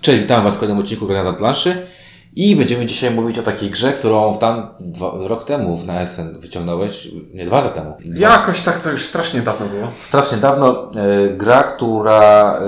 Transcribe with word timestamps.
Cześć, 0.00 0.20
witam 0.20 0.44
Was 0.44 0.56
w 0.56 0.58
kolejnym 0.58 0.82
odcinku 0.82 1.06
Grania 1.06 1.24
na 1.24 1.32
planszy 1.32 1.86
i 2.36 2.56
będziemy 2.56 2.86
dzisiaj 2.86 3.10
mówić 3.10 3.38
o 3.38 3.42
takiej 3.42 3.70
grze, 3.70 3.92
którą 3.92 4.38
tam 4.38 4.68
dwa, 4.80 5.12
rok 5.26 5.44
temu 5.44 5.78
na 5.86 6.06
SN 6.06 6.40
wyciągnąłeś, 6.40 7.08
nie 7.34 7.46
dwa 7.46 7.60
lata 7.60 7.70
temu. 7.70 7.96
Dwa, 8.04 8.20
Jakoś 8.20 8.60
tak 8.60 8.82
to 8.82 8.90
już 8.90 9.06
strasznie 9.06 9.40
dawno 9.40 9.66
było. 9.66 9.88
Strasznie 10.02 10.38
dawno 10.38 10.90
e, 10.96 11.28
gra, 11.28 11.62
która 11.62 12.54
e, 12.54 12.60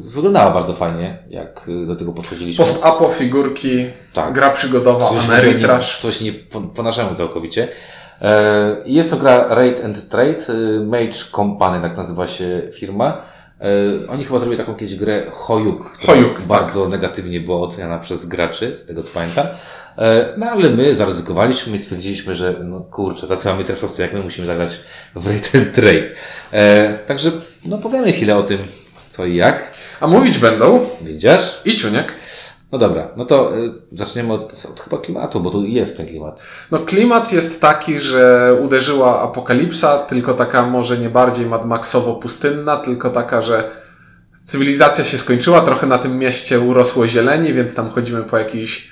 wyglądała 0.00 0.50
bardzo 0.50 0.72
fajnie, 0.72 1.18
jak 1.30 1.66
e, 1.82 1.86
do 1.86 1.96
tego 1.96 2.12
podchodziliśmy. 2.12 2.64
Post-apo, 2.64 3.08
figurki, 3.08 3.86
Tak. 4.14 4.32
gra 4.32 4.50
przygodowa, 4.50 5.08
Coś 5.08 5.28
nie, 5.28 5.78
coś 5.98 6.20
nie 6.20 6.32
po, 6.32 6.60
po 6.60 6.82
naszemu 6.82 7.14
całkowicie. 7.14 7.68
E, 8.22 8.76
jest 8.86 9.10
to 9.10 9.16
gra 9.16 9.54
Raid 9.54 9.84
and 9.84 10.08
Trade, 10.08 10.44
Mage 10.84 11.24
Company, 11.32 11.80
tak 11.80 11.96
nazywa 11.96 12.26
się 12.26 12.62
firma. 12.74 13.22
E, 13.60 14.08
oni 14.08 14.24
chyba 14.24 14.38
zrobili 14.38 14.58
taką 14.58 14.74
kiedyś 14.74 14.94
grę 14.94 15.26
Hojuk, 15.30 15.90
która 15.90 16.14
Hojuk, 16.14 16.36
tak. 16.36 16.46
bardzo 16.46 16.88
negatywnie 16.88 17.40
była 17.40 17.60
oceniana 17.60 17.98
przez 17.98 18.26
graczy, 18.26 18.76
z 18.76 18.84
tego 18.84 19.02
co 19.02 19.12
pamiętam. 19.12 19.46
E, 19.98 20.34
no 20.36 20.46
ale 20.46 20.70
my 20.70 20.94
zaryzykowaliśmy 20.94 21.76
i 21.76 21.78
stwierdziliśmy, 21.78 22.34
że 22.34 22.54
no 22.64 22.80
kurczę, 22.80 23.26
tacy 23.26 23.48
mamy 23.48 23.64
trefowcy 23.64 24.02
jak 24.02 24.12
my 24.12 24.20
musimy 24.20 24.46
zagrać 24.46 24.80
w 25.14 25.26
Raid 25.26 25.50
and 25.54 25.74
Trade. 25.74 26.10
E, 26.52 26.94
także 26.94 27.32
no 27.64 27.78
powiemy 27.78 28.12
chwilę 28.12 28.36
o 28.36 28.42
tym, 28.42 28.58
co 29.10 29.26
i 29.26 29.36
jak. 29.36 29.70
A 30.00 30.06
mówić 30.06 30.38
będą 30.38 30.86
Widzisz? 31.00 31.60
i 31.64 31.76
Ciuniek. 31.76 32.14
No 32.72 32.78
dobra, 32.78 33.08
no 33.16 33.24
to 33.24 33.56
y, 33.56 33.72
zaczniemy 33.92 34.32
od, 34.32 34.66
od 34.70 34.80
chyba 34.80 34.98
klimatu, 34.98 35.40
bo 35.40 35.50
tu 35.50 35.64
jest 35.64 35.96
ten 35.96 36.06
klimat. 36.06 36.42
No 36.70 36.78
klimat 36.78 37.32
jest 37.32 37.60
taki, 37.60 38.00
że 38.00 38.54
uderzyła 38.60 39.22
apokalipsa, 39.22 39.98
tylko 39.98 40.34
taka 40.34 40.66
może 40.66 40.98
nie 40.98 41.08
bardziej 41.10 41.46
Mad 41.46 41.66
Maxowo 41.66 42.14
pustynna, 42.14 42.76
tylko 42.76 43.10
taka, 43.10 43.42
że 43.42 43.70
cywilizacja 44.42 45.04
się 45.04 45.18
skończyła, 45.18 45.60
trochę 45.60 45.86
na 45.86 45.98
tym 45.98 46.18
mieście 46.18 46.60
urosło 46.60 47.06
zieleni, 47.08 47.52
więc 47.52 47.74
tam 47.74 47.90
chodzimy 47.90 48.22
po 48.22 48.38
jakichś 48.38 48.88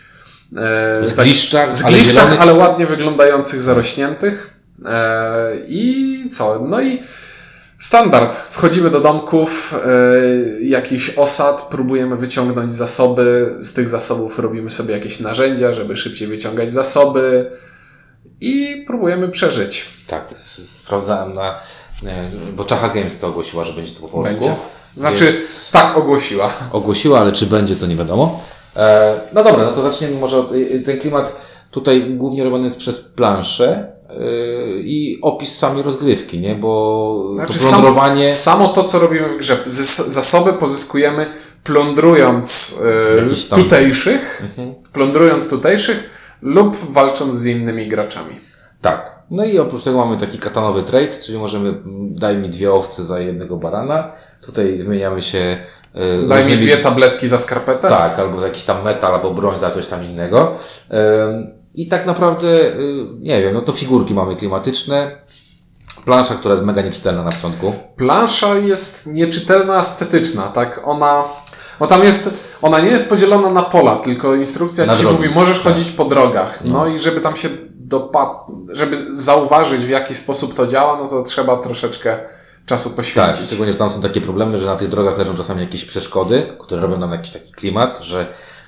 e, 0.57 1.07
Zgliszczach, 1.07 1.61
tak, 1.61 1.69
ale 1.69 1.75
zgliszczach, 1.75 2.25
zielonych. 2.25 2.41
ale 2.41 2.55
ładnie 2.55 2.87
wyglądających, 2.87 3.63
zarośniętych. 3.63 4.51
E, 4.85 5.53
I 5.69 6.17
co? 6.31 6.61
No 6.69 6.81
i 6.81 7.03
standard. 7.79 8.37
Wchodzimy 8.37 8.91
do 8.91 9.01
domków, 9.01 9.75
e, 9.75 10.65
jakiś 10.65 11.11
osad, 11.19 11.63
próbujemy 11.63 12.17
wyciągnąć 12.17 12.73
zasoby. 12.73 13.55
Z 13.59 13.73
tych 13.73 13.89
zasobów 13.89 14.39
robimy 14.39 14.71
sobie 14.71 14.95
jakieś 14.95 15.21
narzędzia, 15.21 15.73
żeby 15.73 15.97
szybciej 15.97 16.29
wyciągać 16.29 16.71
zasoby. 16.73 17.51
I 18.41 18.85
próbujemy 18.87 19.29
przeżyć. 19.29 19.87
Tak, 20.07 20.25
sprawdzałem 20.37 21.35
na. 21.35 21.61
e, 22.07 22.31
Bo 22.57 22.65
Czacha 22.65 22.89
Games 22.89 23.19
to 23.19 23.27
ogłosiła, 23.29 23.65
że 23.65 23.73
będzie 23.73 23.93
to 23.93 24.01
po 24.01 24.09
polsku. 24.09 24.33
Będzie. 24.35 24.55
Znaczy, 24.97 25.25
Więc 25.25 25.71
tak 25.71 25.97
ogłosiła. 25.97 26.53
ogłosiła, 26.73 27.21
ale 27.21 27.33
czy 27.33 27.47
będzie, 27.47 27.77
to 27.77 27.87
nie 27.87 27.97
wiadomo. 27.97 28.41
E, 28.77 29.15
no 29.33 29.45
dobra, 29.45 29.65
no 29.65 29.73
to 29.73 29.83
zaczniemy 29.83 30.15
może 30.17 30.39
od. 30.39 30.53
y, 30.53 30.83
Ten 30.85 30.99
klimat 30.99 31.37
tutaj 31.71 32.05
głównie 32.11 32.45
robiony 32.45 32.65
jest 32.65 32.79
przez 32.79 32.99
planszę 32.99 33.87
y, 33.93 33.96
i 34.79 35.19
opis 35.23 35.59
samej 35.59 35.83
rozgrywki, 35.83 36.41
nie? 36.41 36.55
Bo 36.55 37.33
Znaczy, 37.35 37.59
to 37.59 37.69
plądrowanie. 37.69 38.33
Samo 38.33 38.69
to, 38.69 38.85
co 38.85 38.99
robimy 38.99 39.29
w 39.29 39.37
grze. 39.37 39.59
Zasoby 40.07 40.53
pozyskujemy 40.53 41.27
plądrując 41.65 42.79
tam- 43.51 43.63
tutejszych, 43.63 44.43
Mhm. 44.43 44.75
plądrując 44.93 45.51
tutejszych 45.51 46.11
lub 46.43 46.93
walcząc 46.93 47.35
z 47.35 47.47
innymi 47.47 47.89
graczami. 47.89 48.31
Tak. 48.81 49.17
No 49.31 49.45
i 49.45 49.59
oprócz 49.59 49.83
tego 49.83 49.99
mamy 49.99 50.17
taki 50.17 50.39
katanowy 50.39 50.83
trade, 50.83 51.09
czyli 51.27 51.39
możemy 51.39 51.75
daj 52.11 52.37
mi 52.37 52.49
dwie 52.49 52.73
owce 52.73 53.05
za 53.05 53.21
jednego 53.21 53.57
barana. 53.57 54.11
Tutaj 54.47 54.79
wymieniamy 54.79 55.23
się. 55.23 55.57
y, 56.25 56.27
Daj 56.29 56.47
mi 56.47 56.57
dwie 56.57 56.77
tabletki 56.77 57.29
za 57.29 57.39
skarpetę. 57.39 57.89
Tak, 57.89 58.19
albo 58.19 58.43
jakiś 58.47 58.65
tam 58.65 58.85
metal, 58.85 59.15
albo 59.15 59.31
broń 59.31 59.61
za 59.61 59.71
coś 59.71 59.87
tam 59.87 60.05
innego. 60.05 60.55
I 61.77 61.89
tak 61.89 62.07
naprawdę, 62.07 62.49
y, 62.49 63.07
nie 63.21 63.43
wiem, 63.43 63.55
no 63.55 63.61
to 63.61 63.73
figurki 63.73 64.15
mamy 64.15 64.37
klimatyczne. 64.37 65.17
Plansza, 66.05 66.35
która 66.35 66.55
jest 66.55 66.65
mega 66.67 66.83
nieczytelna 66.83 67.23
na 67.23 67.33
początku. 67.33 67.73
Plansza 67.97 68.55
jest 68.55 69.07
nieczytelna, 69.07 69.81
estetyczna, 69.81 70.43
tak? 70.43 70.81
Ona, 70.85 71.25
bo 71.81 71.87
tam 71.87 72.05
jest, 72.05 72.35
ona 72.63 72.81
nie 72.81 72.89
jest 72.91 73.09
podzielona 73.09 73.51
na 73.51 73.63
pola, 73.63 73.97
tylko 73.97 74.35
instrukcja 74.35 74.87
Na 74.87 74.97
ci 74.97 75.03
drogi. 75.03 75.17
mówi, 75.17 75.29
możesz 75.29 75.61
Tak. 75.61 75.73
chodzić 75.73 75.91
po 75.91 76.05
drogach. 76.05 76.59
No. 76.65 76.87
i 76.87 76.99
żeby 76.99 77.21
tam 77.21 77.37
się 77.37 77.49
dopad, 77.75 78.29
żeby 78.73 79.17
zauważyć 79.17 79.81
w 79.85 79.89
jaki 79.89 80.15
sposób 80.15 80.55
to 80.55 80.67
działa, 80.67 80.97
no 81.03 81.09
to 81.09 81.23
trzeba 81.23 81.57
troszeczkę 81.57 82.19
czasu 82.67 82.89
Tak, 82.89 82.97
poświęcić. 82.97 83.47
szczególnie, 83.47 83.73
że 83.73 83.79
tam 83.79 83.91
są 83.91 84.01
takie 84.01 84.21
problemy, 84.21 84.59
że 84.59 84.67
na 84.67 84.77
tych 84.77 84.89
drogach 84.89 85.19
leżą 85.19 85.35
czasami 85.35 85.61
jakieś 85.61 85.85
przeszkody, 85.85 86.47
które 86.61 86.81
robią 86.83 86.99
nam 86.99 87.13
jakiś 87.13 87.31
taki 87.31 87.53
klimat, 87.53 87.99
że 87.99 88.27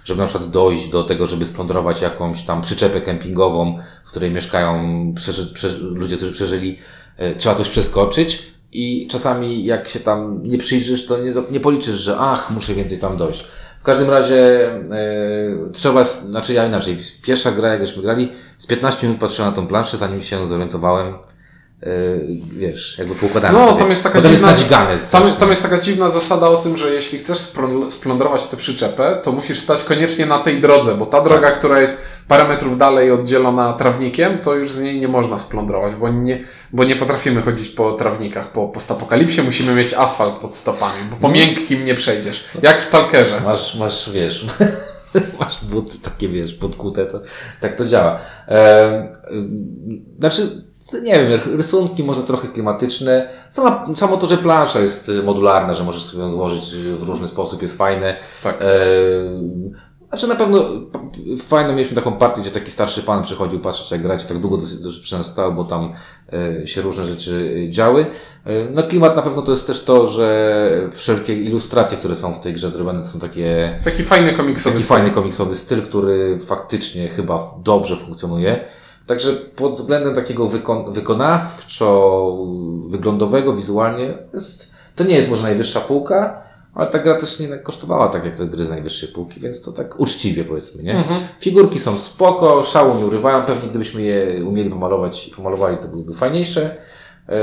żeby 0.09 0.21
na 0.21 0.27
przykład 0.27 0.51
dojść 0.51 0.89
do 0.89 1.05
tego, 1.05 1.27
żeby 1.27 1.47
splądrować 1.47 2.03
jakąś 2.03 2.43
tam 2.43 2.63
przyczepę 2.63 3.01
kempingową, 3.01 3.79
w 4.05 4.11
której 4.11 4.31
mieszkają 4.31 5.13
przeży, 5.15 5.55
przeży, 5.55 5.81
ludzie, 5.81 6.17
którzy 6.17 6.33
przeżyli, 6.33 6.79
e, 7.17 7.35
trzeba 7.35 7.55
coś 7.55 7.69
przeskoczyć 7.69 8.53
i 8.73 9.09
czasami 9.11 9.65
jak 9.65 9.89
się 9.89 10.01
tam 10.01 10.43
nie 10.43 10.59
przyjrzysz, 10.59 11.07
to 11.07 11.19
nie, 11.19 11.33
nie 11.51 11.61
policzysz, 11.61 11.95
że 11.95 12.17
ach, 12.19 12.51
muszę 12.51 12.75
więcej 12.75 12.99
tam 12.99 13.17
dojść. 13.17 13.45
W 13.81 13.83
każdym 13.83 14.11
razie 14.11 14.71
e, 14.71 14.83
trzeba, 15.73 16.05
znaczy 16.05 16.55
ja 16.55 16.67
inaczej, 16.67 16.99
pierwsza 17.23 17.53
gra, 17.53 17.69
jak 17.69 17.87
żeśmy 17.87 18.03
grali, 18.03 18.33
z 18.59 18.67
15 18.67 19.07
minut 19.07 19.21
patrzyłem 19.21 19.51
na 19.51 19.57
tą 19.57 19.67
planszę, 19.67 19.97
zanim 19.97 20.21
się 20.21 20.47
zorientowałem, 20.47 21.15
wiesz, 22.53 22.99
jakby 22.99 23.15
poukładałem 23.15 23.57
No, 23.57 23.67
sobie. 23.67 23.79
tam 23.79 23.91
jest 23.91 24.03
taka 24.03 24.21
dziwna, 24.21 24.51
jest 24.91 25.11
tam, 25.13 25.23
tam 25.33 25.51
jest 25.51 25.63
taka 25.63 25.79
dziwna 25.79 26.09
zasada 26.09 26.49
o 26.49 26.57
tym, 26.57 26.77
że 26.77 26.95
jeśli 26.95 27.19
chcesz 27.19 27.39
splą- 27.39 27.91
splądrować 27.91 28.45
tę 28.47 28.57
przyczepę, 28.57 29.21
to 29.23 29.33
musisz 29.33 29.59
stać 29.59 29.85
koniecznie 29.85 30.27
na 30.27 30.39
tej 30.39 30.61
drodze, 30.61 30.95
bo 30.95 31.07
ta 31.07 31.21
droga, 31.21 31.51
Tak. 31.51 31.59
która 31.59 31.81
jest 31.81 32.03
parę 32.29 32.49
metrów 32.49 32.79
dalej 32.79 33.11
oddzielona 33.11 33.73
trawnikiem, 33.73 34.39
to 34.39 34.55
już 34.55 34.71
z 34.71 34.81
niej 34.81 35.01
nie 35.01 35.09
można 35.09 35.39
splądrować, 35.39 35.95
bo 35.95 36.09
nie, 36.09 36.41
bo 36.73 36.85
nie 36.85 36.97
potrafimy 36.97 37.43
chodzić 37.43 37.69
po 37.69 37.93
trawnikach. 37.93 38.53
Po 38.53 38.69
postapokalipsie 38.69 39.43
musimy 39.43 39.75
mieć 39.75 39.95
asfalt 39.95 40.35
pod 40.35 40.57
stopami, 40.57 41.03
bo 41.11 41.17
No. 41.17 41.23
po 41.23 41.29
miękkim 41.29 41.85
nie 41.85 41.95
przejdziesz. 41.95 42.45
Jak 42.63 42.81
w 42.81 42.85
Stalkerze. 42.85 43.41
Masz, 43.41 43.75
masz, 43.75 44.11
wiesz, 44.11 44.47
masz 45.41 45.65
buty 45.65 45.99
takie, 45.99 46.29
wiesz, 46.29 46.55
podkute, 46.55 47.07
to 47.07 47.21
tak 47.61 47.75
to 47.75 47.85
działa. 47.85 48.19
Ym, 49.33 50.05
znaczy, 50.19 50.68
nie 50.93 51.29
wiem, 51.29 51.41
rysunki 51.57 52.05
może 52.05 52.23
trochę 52.23 52.49
klimatyczne. 52.49 53.29
Sama, 53.51 53.87
samo 53.97 54.17
to, 54.17 54.27
że 54.27 54.39
plansza 54.39 54.81
jest 54.81 55.09
y, 55.09 55.23
modularna, 55.23 55.75
że 55.75 55.85
możesz 55.85 56.03
sobie 56.03 56.23
ją 56.23 56.29
złożyć 56.29 56.75
w 56.77 57.03
różny 57.03 57.27
sposób, 57.27 57.63
jest 57.63 57.79
fajne. 57.79 58.17
Tak. 58.43 58.57
Ehm, 58.61 59.75
znaczy 60.09 60.27
na 60.27 60.37
pewno 60.37 60.65
fajną 61.39 61.73
mieliśmy 61.73 61.95
taką 61.95 62.13
partię, 62.13 62.43
gdzie 62.43 62.51
taki 62.51 62.71
starszy 62.71 63.03
pan 63.03 63.23
przychodził 63.23 63.61
patrzeć 63.61 63.91
jak 63.91 64.03
grać, 64.03 64.25
tak 64.25 64.39
długo 64.39 64.57
dosyć, 64.57 64.99
przy 64.99 65.19
nas 65.19 65.27
stał, 65.27 65.53
bo 65.53 65.65
tam 65.65 65.93
e, 66.33 66.67
się 66.67 66.83
różne 66.83 67.05
rzeczy 67.05 67.65
e, 67.67 67.71
działy. 67.71 68.07
E, 68.45 68.71
no 68.71 68.83
klimat 68.83 69.17
na 69.17 69.23
pewno 69.23 69.43
to 69.43 69.51
jest 69.51 69.67
też 69.67 69.85
to, 69.85 70.07
że 70.07 70.89
wszelkie 70.93 71.35
ilustracje, 71.35 71.99
które 71.99 72.15
są 72.15 72.35
w 72.35 72.41
tej 72.41 72.53
grze 72.53 72.71
zrobione, 72.71 73.05
są 73.05 73.19
takie 73.19 73.79
Taki 73.85 74.03
fajny 74.03 74.33
komiksowy 74.33 74.75
taki 74.75 74.85
styl. 74.85 74.97
fajny 74.97 75.11
komiksowy 75.11 75.55
styl, 75.55 75.83
który 75.83 76.39
faktycznie 76.39 77.09
chyba 77.09 77.55
dobrze 77.63 77.97
funkcjonuje. 77.97 78.65
Także 79.09 79.33
pod 79.33 79.73
względem 79.73 80.15
takiego 80.15 80.47
wykon 80.47 80.93
wykonawczo-wyglądowego, 80.93 83.57
wizualnie, 83.57 84.19
jest, 84.35 84.73
to 84.97 85.05
nie 85.05 85.17
jest 85.17 85.31
może 85.31 85.43
najwyższa 85.43 85.81
półka, 85.81 86.43
ale 86.75 86.87
ta 86.87 86.99
gra 86.99 87.15
też 87.15 87.41
nie 87.41 87.49
kosztowała 87.49 88.09
tak 88.09 88.25
jak 88.25 88.37
te 88.37 88.47
gry 88.47 88.65
z 88.65 88.71
najwyższej 88.71 89.09
półki, 89.09 89.41
więc 89.41 89.63
to 89.63 89.73
tak 89.73 90.01
uczciwie 90.01 90.45
powiedzmy, 90.45 90.83
nie? 90.83 90.97
Mhm. 90.97 91.21
Figurki 91.41 91.79
są 91.79 91.99
spoko, 91.99 92.65
szału 92.65 92.99
nie 92.99 93.07
urywają, 93.07 93.43
pewnie 93.43 93.69
gdybyśmy 93.69 94.03
je 94.03 94.45
umieli 94.45 94.71
pomalować 94.71 95.29
i 95.29 95.31
pomalowali, 95.31 95.77
to 95.77 95.89
byłyby 95.89 96.15
fajniejsze. 96.15 96.77
Yy, 97.29 97.35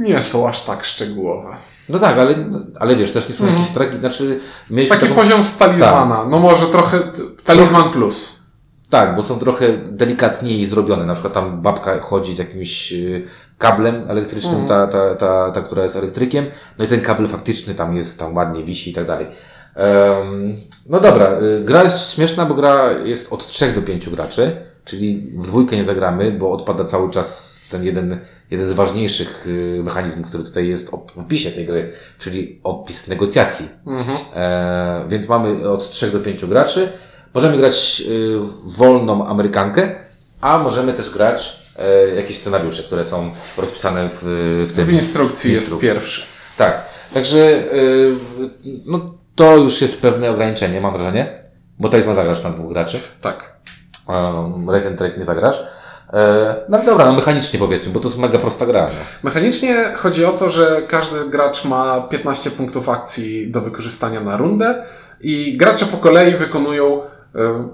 Nie 0.00 0.22
są 0.22 0.48
aż 0.48 0.64
tak 0.64 0.84
szczegółowe. 0.84 1.56
No 1.88 1.98
tak, 1.98 2.18
ale, 2.18 2.34
ale 2.80 2.96
wiesz, 2.96 3.12
też 3.12 3.28
nie 3.28 3.34
są 3.34 3.46
jakieś 3.46 3.68
tragi, 3.68 3.98
znaczy 3.98 4.40
Taki 4.88 5.02
taką- 5.06 5.14
poziom 5.14 5.44
z 5.44 5.58
talizmana. 5.58 6.24
No 6.24 6.38
może 6.38 6.66
trochę 6.66 6.98
talizman 7.44 7.90
plus. 7.90 8.45
Tak, 8.90 9.16
bo 9.16 9.22
są 9.22 9.38
trochę 9.38 9.78
delikatniej 9.78 10.66
zrobione. 10.66 11.04
Na 11.04 11.12
przykład 11.12 11.32
tam 11.32 11.62
babka 11.62 12.00
chodzi 12.00 12.34
z 12.34 12.38
jakimś 12.38 12.92
y, 12.92 13.24
kablem 13.58 14.04
elektrycznym, 14.08 14.66
ta, 14.66 14.86
ta, 14.86 15.14
ta, 15.14 15.50
ta, 15.50 15.60
która 15.60 15.82
jest 15.82 15.96
elektrykiem, 15.96 16.46
no 16.78 16.84
i 16.84 16.88
ten 16.88 17.00
kabel 17.00 17.28
faktyczny 17.28 17.74
tam 17.74 17.96
jest, 17.96 18.18
tam 18.18 18.36
ładnie 18.36 18.62
wisi 18.62 18.90
i 18.90 18.94
tak 18.94 19.06
dalej. 19.06 19.26
Em, 19.74 20.54
no 20.88 21.00
dobra, 21.00 21.38
y, 21.42 21.64
gra 21.64 21.82
jest 21.82 22.14
śmieszna, 22.14 22.46
bo 22.46 22.54
gra 22.54 22.92
jest 23.04 23.32
od 23.32 23.46
3 23.46 23.72
do 23.72 23.82
5 23.82 24.10
graczy, 24.10 24.56
czyli 24.84 25.32
w 25.36 25.46
dwójkę 25.46 25.76
nie 25.76 25.84
zagramy, 25.84 26.32
bo 26.32 26.52
odpada 26.52 26.84
cały 26.84 27.10
czas 27.10 27.60
ten 27.70 27.84
jeden, 27.84 28.18
jeden 28.50 28.68
z 28.68 28.72
ważniejszych 28.72 29.46
y, 29.46 29.80
mechanizmów, 29.84 30.26
który 30.26 30.44
tutaj 30.44 30.68
jest 30.68 30.90
w 30.90 31.18
opisie 31.18 31.50
tej 31.50 31.64
gry, 31.64 31.92
czyli 32.18 32.60
opis 32.62 33.08
negocjacji. 33.08 33.68
Mhm. 33.86 34.18
E, 34.34 35.04
więc 35.08 35.28
mamy 35.28 35.68
od 35.68 35.90
3 35.90 36.10
do 36.10 36.20
5 36.20 36.46
graczy. 36.46 36.92
Możemy 37.36 37.56
grać 37.56 38.02
y, 38.08 38.38
wolną 38.64 39.26
Amerykankę, 39.26 39.94
a 40.40 40.58
możemy 40.58 40.92
też 40.92 41.10
grać 41.10 41.62
e, 41.78 42.08
jakieś 42.08 42.38
scenariusze, 42.38 42.82
które 42.82 43.04
są 43.04 43.30
rozpisane 43.58 44.08
w, 44.08 44.22
w 44.68 44.72
tym. 44.76 44.86
W 44.86 44.92
instrukcji 44.92 45.50
jest 45.50 45.62
instrukcji. 45.62 45.88
pierwszy. 45.88 46.22
Tak. 46.56 46.84
Także 47.14 47.38
y, 47.38 48.14
no, 48.86 49.14
to 49.34 49.56
już 49.56 49.80
jest 49.80 50.00
pewne 50.00 50.30
ograniczenie, 50.30 50.80
mam 50.80 50.92
wrażenie. 50.92 51.40
Bo 51.78 51.88
to 51.88 51.96
jest 51.96 52.08
ma 52.08 52.14
zagrasz 52.14 52.42
na 52.42 52.50
dwóch 52.50 52.72
graczy. 52.72 53.00
Tak. 53.20 53.56
Um, 54.08 54.70
Resident 54.70 54.98
Trade 54.98 55.16
nie 55.16 55.24
zagrasz. 55.24 55.60
E, 56.12 56.56
no 56.68 56.84
dobra, 56.84 57.06
no 57.06 57.12
mechanicznie 57.12 57.58
powiedzmy, 57.58 57.92
bo 57.92 58.00
to 58.00 58.08
jest 58.08 58.18
mega 58.18 58.38
prosta 58.38 58.66
gra. 58.66 58.82
No. 58.82 59.04
Mechanicznie 59.22 59.92
chodzi 59.96 60.24
o 60.24 60.32
to, 60.32 60.50
że 60.50 60.82
każdy 60.88 61.30
gracz 61.30 61.64
ma 61.64 62.00
15 62.00 62.50
punktów 62.50 62.88
akcji 62.88 63.50
do 63.50 63.60
wykorzystania 63.60 64.20
na 64.20 64.36
rundę 64.36 64.84
i 65.20 65.56
gracze 65.56 65.86
po 65.86 65.96
kolei 65.96 66.36
wykonują 66.36 67.02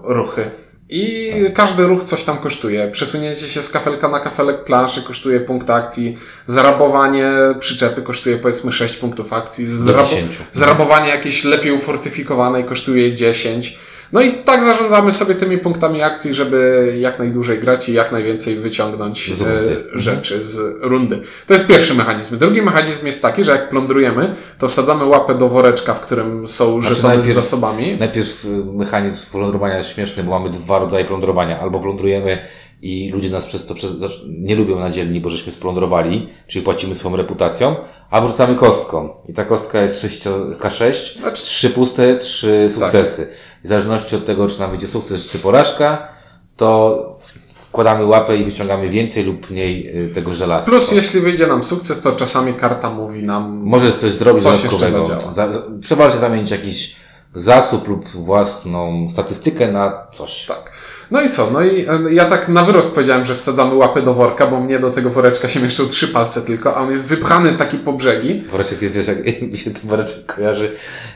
ruchy. 0.02 0.50
I 0.88 1.32
każdy 1.54 1.84
ruch 1.84 2.02
coś 2.02 2.24
tam 2.24 2.38
kosztuje. 2.38 2.90
Przesunięcie 2.90 3.48
się 3.48 3.62
z 3.62 3.70
kafelka 3.70 4.08
na 4.08 4.20
kafelek 4.20 4.64
planszy 4.64 5.02
kosztuje 5.02 5.40
punkt 5.40 5.70
akcji. 5.70 6.18
Zarabowanie 6.46 7.30
przyczepy 7.58 8.02
kosztuje 8.02 8.36
powiedzmy 8.36 8.72
6 8.72 8.96
punktów 8.96 9.32
akcji. 9.32 9.66
Zrabo- 9.66 10.10
10. 10.10 10.38
zarabowanie 10.52 11.08
jakiejś 11.08 11.44
lepiej 11.44 11.72
ufortyfikowanej 11.72 12.64
kosztuje 12.64 13.14
10. 13.14 13.78
No 14.12 14.20
i 14.20 14.32
tak 14.32 14.62
zarządzamy 14.62 15.12
sobie 15.12 15.34
tymi 15.34 15.58
punktami 15.58 16.02
akcji, 16.02 16.34
żeby 16.34 16.92
jak 17.00 17.18
najdłużej 17.18 17.58
grać 17.58 17.88
i 17.88 17.92
jak 17.92 18.12
najwięcej 18.12 18.56
wyciągnąć 18.56 19.34
Z 19.34 19.42
e, 19.42 19.98
rzeczy 19.98 20.44
z 20.44 20.60
rundy. 20.82 21.20
To 21.46 21.54
jest 21.54 21.66
pierwszy 21.66 21.94
mechanizm. 21.94 22.38
Drugi 22.38 22.62
mechanizm 22.62 23.06
jest 23.06 23.22
taki, 23.22 23.44
że 23.44 23.52
jak 23.52 23.68
plądrujemy, 23.68 24.34
to 24.58 24.68
wsadzamy 24.68 25.04
łapę 25.04 25.34
do 25.34 25.48
woreczka, 25.48 25.94
w 25.94 26.00
którym 26.00 26.46
są 26.46 26.80
Znaczy 26.80 26.94
żetony 26.94 27.14
z 27.14 27.18
najpierw- 27.18 27.34
zasobami. 27.34 27.96
Najpierw 27.98 28.44
y, 28.44 28.48
mechanizm 28.64 29.18
plądrowania 29.32 29.76
jest 29.76 29.88
śmieszny, 29.88 30.24
bo 30.24 30.30
mamy 30.38 30.50
dwa 30.50 30.78
rodzaje 30.78 31.04
plądrowania. 31.04 31.60
Albo 31.60 31.80
plądrujemy 31.80 32.38
i 32.82 33.10
ludzie 33.12 33.30
nas 33.30 33.46
przez 33.46 33.66
to 33.66 33.74
przez, 33.74 33.92
nie 34.28 34.56
lubią 34.56 34.78
na 34.80 34.90
dzielni, 34.90 35.20
bo 35.20 35.30
żeśmy 35.30 35.52
splądrowali, 35.52 36.28
czyli 36.46 36.64
płacimy 36.64 36.94
swoją 36.94 37.16
reputacją, 37.16 37.76
albo 38.10 38.28
rzucamy 38.28 38.54
kostką. 38.54 39.08
I 39.28 39.32
ta 39.32 39.44
kostka 39.44 39.82
jest 39.82 40.00
6, 40.00 40.22
K6, 40.58 41.18
Znaczy- 41.20 41.42
trzy 41.42 41.70
puste, 41.70 42.18
trzy 42.18 42.68
sukcesy. 42.70 43.28
W 43.64 43.68
zależności 43.68 44.16
od 44.16 44.24
tego, 44.24 44.48
czy 44.48 44.60
nam 44.60 44.70
wyjdzie 44.70 44.88
sukces, 44.88 45.26
czy 45.26 45.38
porażka, 45.38 46.08
to 46.56 47.18
wkładamy 47.54 48.04
łapę 48.06 48.36
i 48.36 48.44
wyciągamy 48.44 48.88
więcej 48.88 49.24
lub 49.24 49.50
mniej 49.50 49.98
y, 50.04 50.08
tego 50.08 50.32
żelaza. 50.32 50.70
Plus 50.70 50.92
jeśli 50.92 51.20
wyjdzie 51.20 51.46
nam 51.46 51.62
sukces, 51.62 52.00
to 52.00 52.12
czasami 52.12 52.54
karta 52.54 52.90
mówi 52.90 53.22
nam... 53.22 53.60
Możesz 53.64 53.94
coś 53.96 54.10
zrobić 54.10 54.42
Coś 54.42 54.56
dodatkowego. 54.62 55.04
zadziała. 55.04 55.32
Za, 55.32 55.52
za, 55.52 55.62
przeważnie 55.80 56.18
zamienić 56.18 56.50
jakiś 56.50 56.96
zasób 57.34 57.88
lub 57.88 58.08
własną 58.08 59.06
statystykę 59.10 59.72
na 59.72 60.06
coś. 60.12 60.46
Tak. 60.46 60.72
No 61.12 61.22
i 61.22 61.28
co? 61.28 61.50
No 61.50 61.62
i 61.64 61.80
e, 61.80 62.12
ja 62.12 62.24
tak 62.24 62.48
na 62.48 62.64
wyrost 62.64 62.94
powiedziałem, 62.94 63.24
że 63.24 63.34
wsadzamy 63.34 63.74
łapę 63.74 64.02
do 64.02 64.14
worka, 64.14 64.46
bo 64.46 64.60
mnie 64.60 64.78
do 64.78 64.90
tego 64.90 65.10
woreczka 65.10 65.48
się 65.48 65.60
mieszczą 65.60 65.86
trzy 65.86 66.08
palce 66.08 66.42
tylko, 66.42 66.76
a 66.76 66.80
on 66.80 66.90
jest 66.90 67.08
wypchany 67.08 67.56
taki 67.56 67.78
po 67.78 67.92
brzegi. 67.92 68.42
Woreczek 68.48 68.82
jest, 68.82 68.94
wiesz, 68.94 69.06
jak 69.06 69.42
mi 69.52 69.58
się 69.58 69.70
ten 69.70 69.90
woreczek 69.90 70.26
kojarzy, 70.26 70.72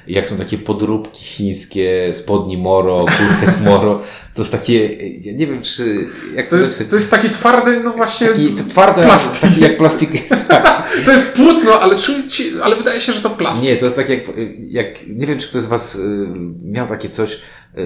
jak 0.07 0.29
są 0.29 0.37
takie 0.37 0.59
podróbki 0.59 1.25
chińskie, 1.25 2.11
spodni 2.15 2.59
moro, 2.59 2.99
kurtek 2.99 3.61
moro, 3.71 4.01
to 4.35 4.43
jest 4.43 4.53
takie, 4.53 4.89
ja 5.21 5.33
nie 5.33 5.47
wiem 5.47 5.63
czy, 5.63 6.07
jak 6.35 6.49
To 6.49 6.57
jest, 6.57 6.91
to 6.91 6.97
jest 6.97 7.11
taki 7.11 7.31
twardy, 7.31 7.81
no 7.85 7.93
właśnie... 7.93 8.27
taki 8.27 8.49
to 8.49 8.65
twarde, 8.65 9.03
plastik. 9.03 9.41
taki 9.41 9.61
jak 9.61 9.77
plastik. 9.77 10.11
To 11.05 11.11
jest 11.11 11.33
płótno, 11.33 11.81
ale, 11.81 11.99
czuć, 11.99 12.43
ale 12.63 12.77
wydaje 12.77 13.01
się, 13.01 13.13
że 13.13 13.21
to 13.21 13.31
plastik. 13.31 13.69
Nie, 13.69 13.77
to 13.77 13.85
jest 13.85 13.97
tak 13.97 14.09
jak, 14.09 14.21
jak, 14.69 15.07
nie 15.09 15.27
wiem 15.27 15.39
czy 15.39 15.49
ktoś 15.49 15.63
z 15.63 15.67
Was 15.67 15.95
y, 15.95 16.01
miał 16.63 16.87
takie 16.87 17.09
coś, 17.09 17.39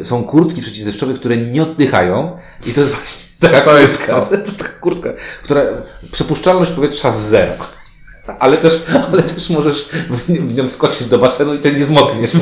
są 0.03 0.25
kurtki 0.25 0.63
przeciwdeszczowe, 0.63 1.15
które 1.15 1.37
nie 1.37 1.63
oddychają 1.63 2.39
i 2.67 2.73
to 2.73 2.81
jest 2.81 2.95
właśnie 2.95 3.23
taka 3.41 3.61
To 3.61 3.79
jest 3.79 3.97
kurtka, 3.99 4.21
to. 4.21 4.27
to 4.27 4.35
jest 4.35 4.59
taka 4.59 4.71
kurtka, 4.73 5.11
która, 5.43 5.63
przepuszczalność 6.13 6.71
powietrza 6.71 7.13
z 7.13 7.19
zero. 7.21 7.53
Ale 8.39 8.57
też, 8.57 8.83
ale 9.13 9.23
też 9.23 9.51
możesz 9.51 9.89
w, 10.11 10.55
nią 10.57 10.69
skoczyć 10.69 11.07
do 11.07 11.19
basenu 11.19 11.55
i 11.55 11.59
ten 11.59 11.77
nie 11.77 11.85
zmokniesz. 11.85 12.31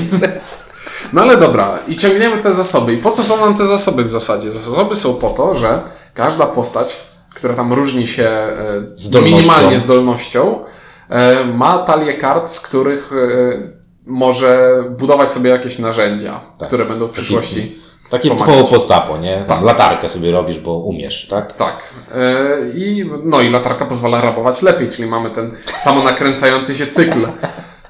No 1.13 1.23
ale 1.23 1.37
dobra, 1.37 1.79
i 1.89 1.97
ciągniemy 1.97 2.43
te 2.43 2.53
zasoby. 2.53 2.93
I 2.93 2.97
po 2.97 3.11
co 3.11 3.23
są 3.23 3.41
nam 3.41 3.57
te 3.57 3.67
zasoby 3.67 4.05
w 4.05 4.11
zasadzie? 4.13 4.51
Zasoby 4.51 4.97
są 4.97 5.15
po 5.15 5.31
to, 5.31 5.55
że 5.55 5.83
każda 6.15 6.47
postać, 6.47 6.97
która 7.35 7.55
tam 7.55 7.73
różni 7.73 8.07
się 8.07 8.25
e, 8.25 8.53
Zdolnością. 8.97 9.37
minimalnie 9.37 9.79
zdolnością, 9.79 10.65
e, 11.09 11.45
ma 11.45 11.79
talię 11.79 12.15
kart, 12.15 12.51
z 12.51 12.61
których 12.61 13.11
e, 13.13 13.78
może 14.09 14.85
budować 14.99 15.31
sobie 15.31 15.51
jakieś 15.51 15.79
narzędzia, 15.79 16.41
które 16.67 16.85
będą 16.87 17.09
w 17.09 17.11
przyszłości. 17.11 17.79
Takie 18.11 18.31
typowo 18.31 18.65
postapo, 18.65 19.19
nie? 19.19 19.37
Tam 19.37 19.47
Tak. 19.47 19.63
latarkę 19.63 20.09
sobie 20.09 20.33
robisz, 20.33 20.59
bo 20.59 20.79
umiesz, 20.79 21.27
tak? 21.31 21.53
Tak. 21.53 21.83
E, 22.15 22.47
I, 22.75 23.11
no 23.25 23.41
i 23.41 23.51
latarka 23.51 23.87
pozwala 23.87 24.21
rabować 24.21 24.63
lepiej, 24.63 24.89
czyli 24.89 25.09
mamy 25.09 25.31
ten 25.31 25.51
samonakręcający 25.77 26.77
się 26.77 26.87
cykl. 26.87 27.27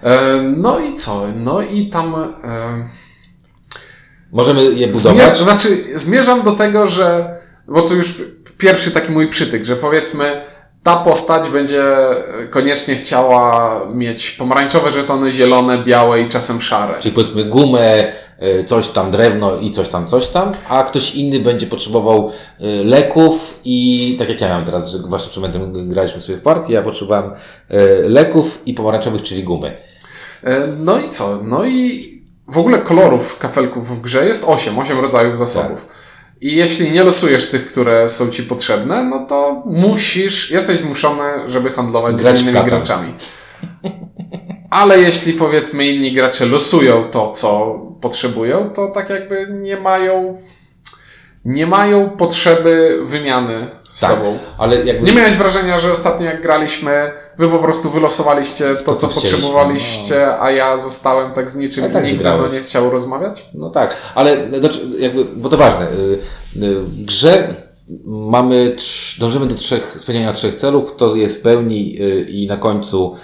E, 0.02 0.42
no 0.56 0.78
i 0.80 0.94
co? 0.94 1.22
No 1.36 1.60
i 1.62 1.86
tam. 1.86 2.14
E, 2.44 2.88
Możemy 4.32 4.64
je 4.64 4.94
Zmierz, 4.94 5.02
budować. 5.02 5.38
znaczy, 5.38 5.84
zmierzam 5.94 6.42
do 6.42 6.52
tego, 6.52 6.86
że. 6.86 7.36
Bo 7.68 7.82
to 7.82 7.94
już 7.94 8.14
pierwszy 8.58 8.90
taki 8.90 9.12
mój 9.12 9.28
przytyk, 9.28 9.64
że 9.64 9.76
powiedzmy, 9.76 10.42
ta 10.82 10.96
postać 10.96 11.48
będzie 11.48 11.84
koniecznie 12.50 12.94
chciała 12.96 13.80
mieć 13.94 14.30
pomarańczowe 14.30 14.92
żetony, 14.92 15.32
zielone, 15.32 15.84
białe 15.84 16.20
i 16.20 16.28
czasem 16.28 16.60
szare. 16.60 16.94
Czyli 16.98 17.14
powiedzmy 17.14 17.44
gumę, 17.44 18.12
y, 18.42 18.64
coś 18.64 18.88
tam 18.88 19.10
drewno 19.10 19.56
i 19.56 19.70
coś 19.70 19.88
tam, 19.88 20.06
coś 20.06 20.26
tam, 20.26 20.52
a 20.68 20.82
ktoś 20.82 21.14
inny 21.14 21.40
będzie 21.40 21.66
potrzebował 21.66 22.30
y, 22.60 22.84
leków 22.84 23.60
i 23.64 24.16
tak 24.18 24.28
jak 24.28 24.40
ja 24.40 24.48
miałem 24.48 24.64
teraz, 24.64 24.90
że 24.90 24.98
właśnie 24.98 25.30
przed 25.30 25.42
momentem 25.42 25.88
graliśmy 25.88 26.20
sobie 26.20 26.38
w 26.38 26.42
partii, 26.42 26.72
ja 26.72 26.82
potrzebowałem 26.82 27.30
leków 28.04 28.62
i 28.66 28.74
pomarańczowych, 28.74 29.22
czyli 29.22 29.44
gumy. 29.44 29.76
E, 30.44 30.66
No 30.66 30.98
i 30.98 31.08
co? 31.08 31.38
No 31.42 31.64
i 31.64 32.08
w 32.48 32.58
ogóle 32.58 32.78
kolorów 32.78 33.38
kafelków 33.38 33.98
w 33.98 34.00
grze 34.00 34.26
jest 34.26 34.44
8, 34.46 34.78
8 34.78 35.00
rodzajów 35.00 35.38
zasobów. 35.38 35.86
Tak. 35.86 36.07
I 36.40 36.56
jeśli 36.56 36.90
nie 36.90 37.04
losujesz 37.04 37.50
tych, 37.50 37.66
które 37.66 38.08
są 38.08 38.30
ci 38.30 38.42
potrzebne, 38.42 39.04
no 39.04 39.26
to 39.26 39.62
musisz, 39.66 40.50
jesteś 40.50 40.78
zmuszony, 40.78 41.22
żeby 41.46 41.70
handlować 41.70 42.16
Grać 42.16 42.38
z 42.38 42.42
innymi 42.42 42.64
graczami. 42.64 43.14
Ale 44.70 45.00
jeśli 45.00 45.32
powiedzmy 45.32 45.86
inni 45.86 46.12
gracze 46.12 46.46
losują 46.46 47.10
to, 47.10 47.28
co 47.28 47.80
potrzebują, 48.00 48.70
to 48.70 48.90
tak 48.90 49.10
jakby 49.10 49.46
nie 49.50 49.80
mają 49.80 50.38
nie 51.44 51.66
mają 51.66 52.10
potrzeby 52.10 52.98
wymiany 53.02 53.66
z 53.94 54.00
Tak, 54.00 54.10
tobą. 54.10 54.38
ale 54.58 54.84
jakby... 54.84 55.06
Nie 55.06 55.12
miałeś 55.12 55.34
wrażenia, 55.34 55.78
że 55.78 55.92
ostatnio 55.92 56.26
jak 56.26 56.42
graliśmy, 56.42 57.10
wy 57.38 57.48
po 57.48 57.58
prostu 57.58 57.90
wylosowaliście 57.90 58.74
to, 58.74 58.82
To, 58.82 58.94
co, 58.94 59.08
co 59.08 59.20
chcieliśmy, 59.20 59.30
potrzebowaliście, 59.38 60.40
a 60.40 60.50
ja 60.50 60.78
zostałem 60.78 61.32
tak 61.32 61.48
z 61.50 61.56
niczym 61.56 61.90
tak 61.90 62.04
i 62.04 62.12
nikt 62.12 62.22
ze 62.22 62.38
mną 62.38 62.48
nie 62.52 62.60
chciał 62.60 62.90
rozmawiać? 62.90 63.46
No 63.54 63.70
tak, 63.70 63.96
ale 64.14 64.36
znaczy, 64.58 64.80
jakby, 64.98 65.24
bo 65.24 65.48
to 65.48 65.56
ważne. 65.56 65.86
y, 65.86 66.18
y, 66.62 66.80
W 66.82 67.04
grze 67.04 67.48
mamy, 68.04 68.76
dążymy 69.18 69.46
do 69.46 69.54
trzech, 69.54 69.96
spełniania 69.98 70.32
trzech 70.32 70.54
celów. 70.54 70.92
Kto 70.92 71.16
je 71.16 71.28
spełni 71.28 72.02
y, 72.02 72.26
i 72.30 72.46
na 72.46 72.56
końcu 72.56 73.14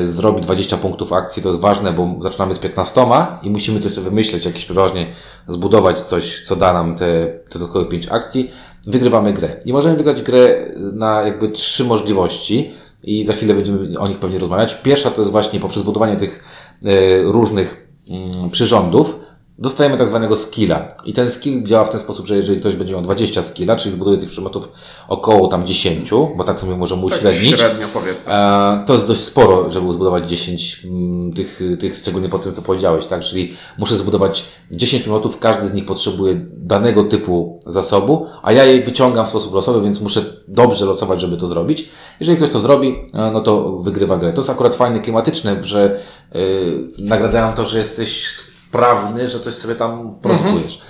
y, 0.00 0.06
zrobi 0.06 0.40
20 0.40 0.76
punktów 0.76 1.12
akcji, 1.12 1.42
to 1.42 1.48
jest 1.48 1.60
ważne, 1.60 1.92
bo 1.92 2.16
zaczynamy 2.20 2.54
z 2.54 2.58
15 2.58 3.06
i 3.42 3.50
musimy 3.50 3.80
coś 3.80 3.92
sobie 3.92 4.08
wymyśleć, 4.10 4.44
jakieś 4.44 4.64
przeważnie 4.64 5.06
zbudować 5.46 6.00
coś, 6.00 6.42
co 6.46 6.56
da 6.56 6.72
nam 6.72 6.96
te, 6.96 7.26
te 7.50 7.58
dodatkowe 7.58 7.84
5 7.84 8.08
akcji. 8.10 8.50
Wygrywamy 8.86 9.32
grę. 9.32 9.56
I 9.64 9.72
możemy 9.72 9.96
wygrać 9.96 10.22
grę 10.22 10.72
na 10.76 11.22
jakby 11.22 11.48
trzy 11.48 11.84
możliwości 11.84 12.70
i 13.02 13.24
za 13.24 13.32
chwilę 13.32 13.54
będziemy 13.54 13.98
o 13.98 14.08
nich 14.08 14.18
pewnie 14.18 14.38
rozmawiać. 14.38 14.74
Pierwsza 14.74 15.10
to 15.10 15.20
jest 15.20 15.32
właśnie 15.32 15.60
poprzez 15.60 15.82
budowanie 15.82 16.16
tych 16.16 16.44
y, 16.84 17.22
różnych 17.24 17.88
mm, 18.08 18.50
przyrządów, 18.50 19.27
dostajemy 19.58 19.96
tak 19.96 20.08
zwanego 20.08 20.36
skilla. 20.36 20.88
I 21.04 21.12
ten 21.12 21.30
skill 21.30 21.64
działa 21.64 21.84
w 21.84 21.90
ten 21.90 22.00
sposób, 22.00 22.26
że 22.26 22.36
jeżeli 22.36 22.60
ktoś 22.60 22.76
będzie 22.76 22.94
miał 22.94 23.02
20 23.02 23.42
skilla, 23.42 23.76
czyli 23.76 23.92
zbuduje 23.92 24.18
tych 24.18 24.28
przedmiotów 24.28 24.72
około 25.08 25.48
tam 25.48 25.66
10, 25.66 26.10
bo 26.36 26.44
tak 26.44 26.60
sobie 26.60 26.76
możemy 26.76 27.02
Tak 27.02 27.10
uśrednić, 27.10 27.60
średnio 27.60 27.86
powiedzmy. 27.92 28.32
E, 28.32 28.84
To 28.86 28.92
jest 28.92 29.06
dość 29.06 29.20
sporo, 29.20 29.70
żeby 29.70 29.92
zbudować 29.92 30.28
10 30.28 30.80
mm, 30.84 31.32
tych, 31.32 31.60
tych, 31.80 31.96
szczególnie 31.96 32.28
po 32.28 32.38
tym, 32.38 32.54
co 32.54 32.62
powiedziałeś, 32.62 33.06
tak? 33.06 33.20
Czyli 33.20 33.52
muszę 33.78 33.96
zbudować 33.96 34.44
10 34.70 35.02
przedmiotów, 35.02 35.38
każdy 35.38 35.68
z 35.68 35.74
nich 35.74 35.84
potrzebuje 35.84 36.34
danego 36.52 37.04
typu 37.04 37.60
zasobu, 37.66 38.26
a 38.42 38.52
ja 38.52 38.64
je 38.64 38.82
wyciągam 38.84 39.26
w 39.26 39.28
sposób 39.28 39.54
losowy, 39.54 39.82
więc 39.82 40.00
muszę 40.00 40.24
dobrze 40.48 40.84
losować, 40.84 41.20
żeby 41.20 41.36
to 41.36 41.46
zrobić. 41.46 41.88
Jeżeli 42.20 42.36
ktoś 42.36 42.50
to 42.50 42.60
zrobi, 42.60 42.94
e, 43.14 43.30
no 43.30 43.40
to 43.40 43.72
wygrywa 43.72 44.16
grę. 44.16 44.32
To 44.32 44.40
jest 44.40 44.50
akurat 44.50 44.74
fajne, 44.74 45.00
klimatyczne, 45.00 45.62
że 45.62 46.00
yy, 46.34 46.88
nagradzają 46.98 47.54
to, 47.54 47.64
że 47.64 47.78
jesteś 47.78 48.28
sprawny, 48.68 49.28
że 49.28 49.40
coś 49.40 49.54
sobie 49.54 49.74
tam 49.74 50.14
produkujesz. 50.22 50.80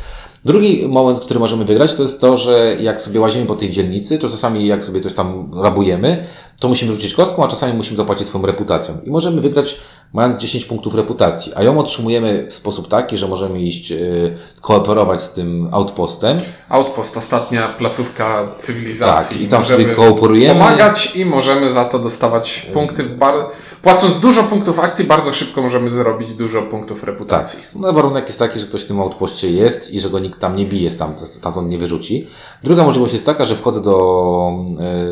Drugi 0.45 0.89
moment, 0.89 1.21
który 1.21 1.41
możemy 1.41 1.65
wygrać, 1.65 1.95
to 1.95 2.03
jest 2.03 2.21
to, 2.21 2.37
że 2.37 2.77
jak 2.81 3.03
sobie 3.03 3.21
łazimy 3.21 3.47
po 3.47 3.55
tej 3.55 3.71
dzielnicy, 3.71 4.19
to 4.19 4.29
czasami 4.29 4.67
jak 4.67 4.85
sobie 4.85 5.01
coś 5.01 5.13
tam 5.13 5.51
rabujemy, 5.63 6.27
to 6.61 6.69
musimy 6.69 6.93
rzucić 6.93 7.15
kostką, 7.15 7.45
a 7.45 7.49
czasami 7.49 7.73
musimy 7.73 7.97
zapłacić 7.97 8.27
swoją 8.27 8.47
reputacją. 8.47 8.99
I 9.05 9.11
możemy 9.11 9.41
wygrać 9.41 9.77
mając 10.13 10.37
10 10.37 10.65
punktów 10.65 10.95
reputacji, 10.95 11.53
a 11.55 11.63
ją 11.63 11.79
otrzymujemy 11.79 12.47
w 12.51 12.55
sposób 12.55 12.89
taki, 12.89 13.17
że 13.17 13.29
możemy 13.29 13.61
iść, 13.61 13.91
yy, 13.91 14.37
kooperować 14.61 15.23
z 15.23 15.31
tym 15.31 15.69
outpostem. 15.73 16.41
Outpost, 16.69 17.17
ostatnia 17.17 17.63
placówka 17.79 18.49
cywilizacji. 18.59 19.37
Tak, 19.37 19.47
i 19.47 19.49
tam 19.49 19.61
Możemy 19.61 19.83
sobie 19.83 19.95
kooperujemy. 19.95 20.61
Pomagać 20.61 21.17
i 21.17 21.25
możemy 21.25 21.71
za 21.71 21.85
to 21.85 21.99
dostawać 21.99 22.67
punkty 22.73 23.03
w 23.03 23.17
bar... 23.17 23.35
płacąc 23.83 24.19
dużo 24.21 24.43
punktów 24.43 24.79
akcji, 24.81 25.05
bardzo 25.05 25.33
szybko 25.33 25.63
możemy 25.63 25.89
zrobić 25.89 26.33
dużo 26.33 26.63
punktów 26.63 27.05
reputacji. 27.05 27.59
No 27.75 27.93
warunek 27.93 28.27
jest 28.27 28.39
taki, 28.39 28.59
że 28.61 28.67
ktoś 28.67 28.83
w 28.83 28.87
tym 28.87 29.01
outpoście 29.01 29.51
jest 29.51 29.95
i 29.95 30.01
że 30.01 30.11
go 30.11 30.19
nikt 30.19 30.41
tam 30.41 30.57
nie 30.57 30.65
bije, 30.65 30.91
stamtąd, 30.91 31.29
stamtąd 31.29 31.69
nie 31.71 31.79
wyrzuci. 31.79 32.27
Druga 32.65 32.85
możliwość 32.85 33.13
jest 33.13 33.27
taka, 33.27 33.45
że 33.45 33.57
wchodzę 33.57 33.83
do, 33.83 34.51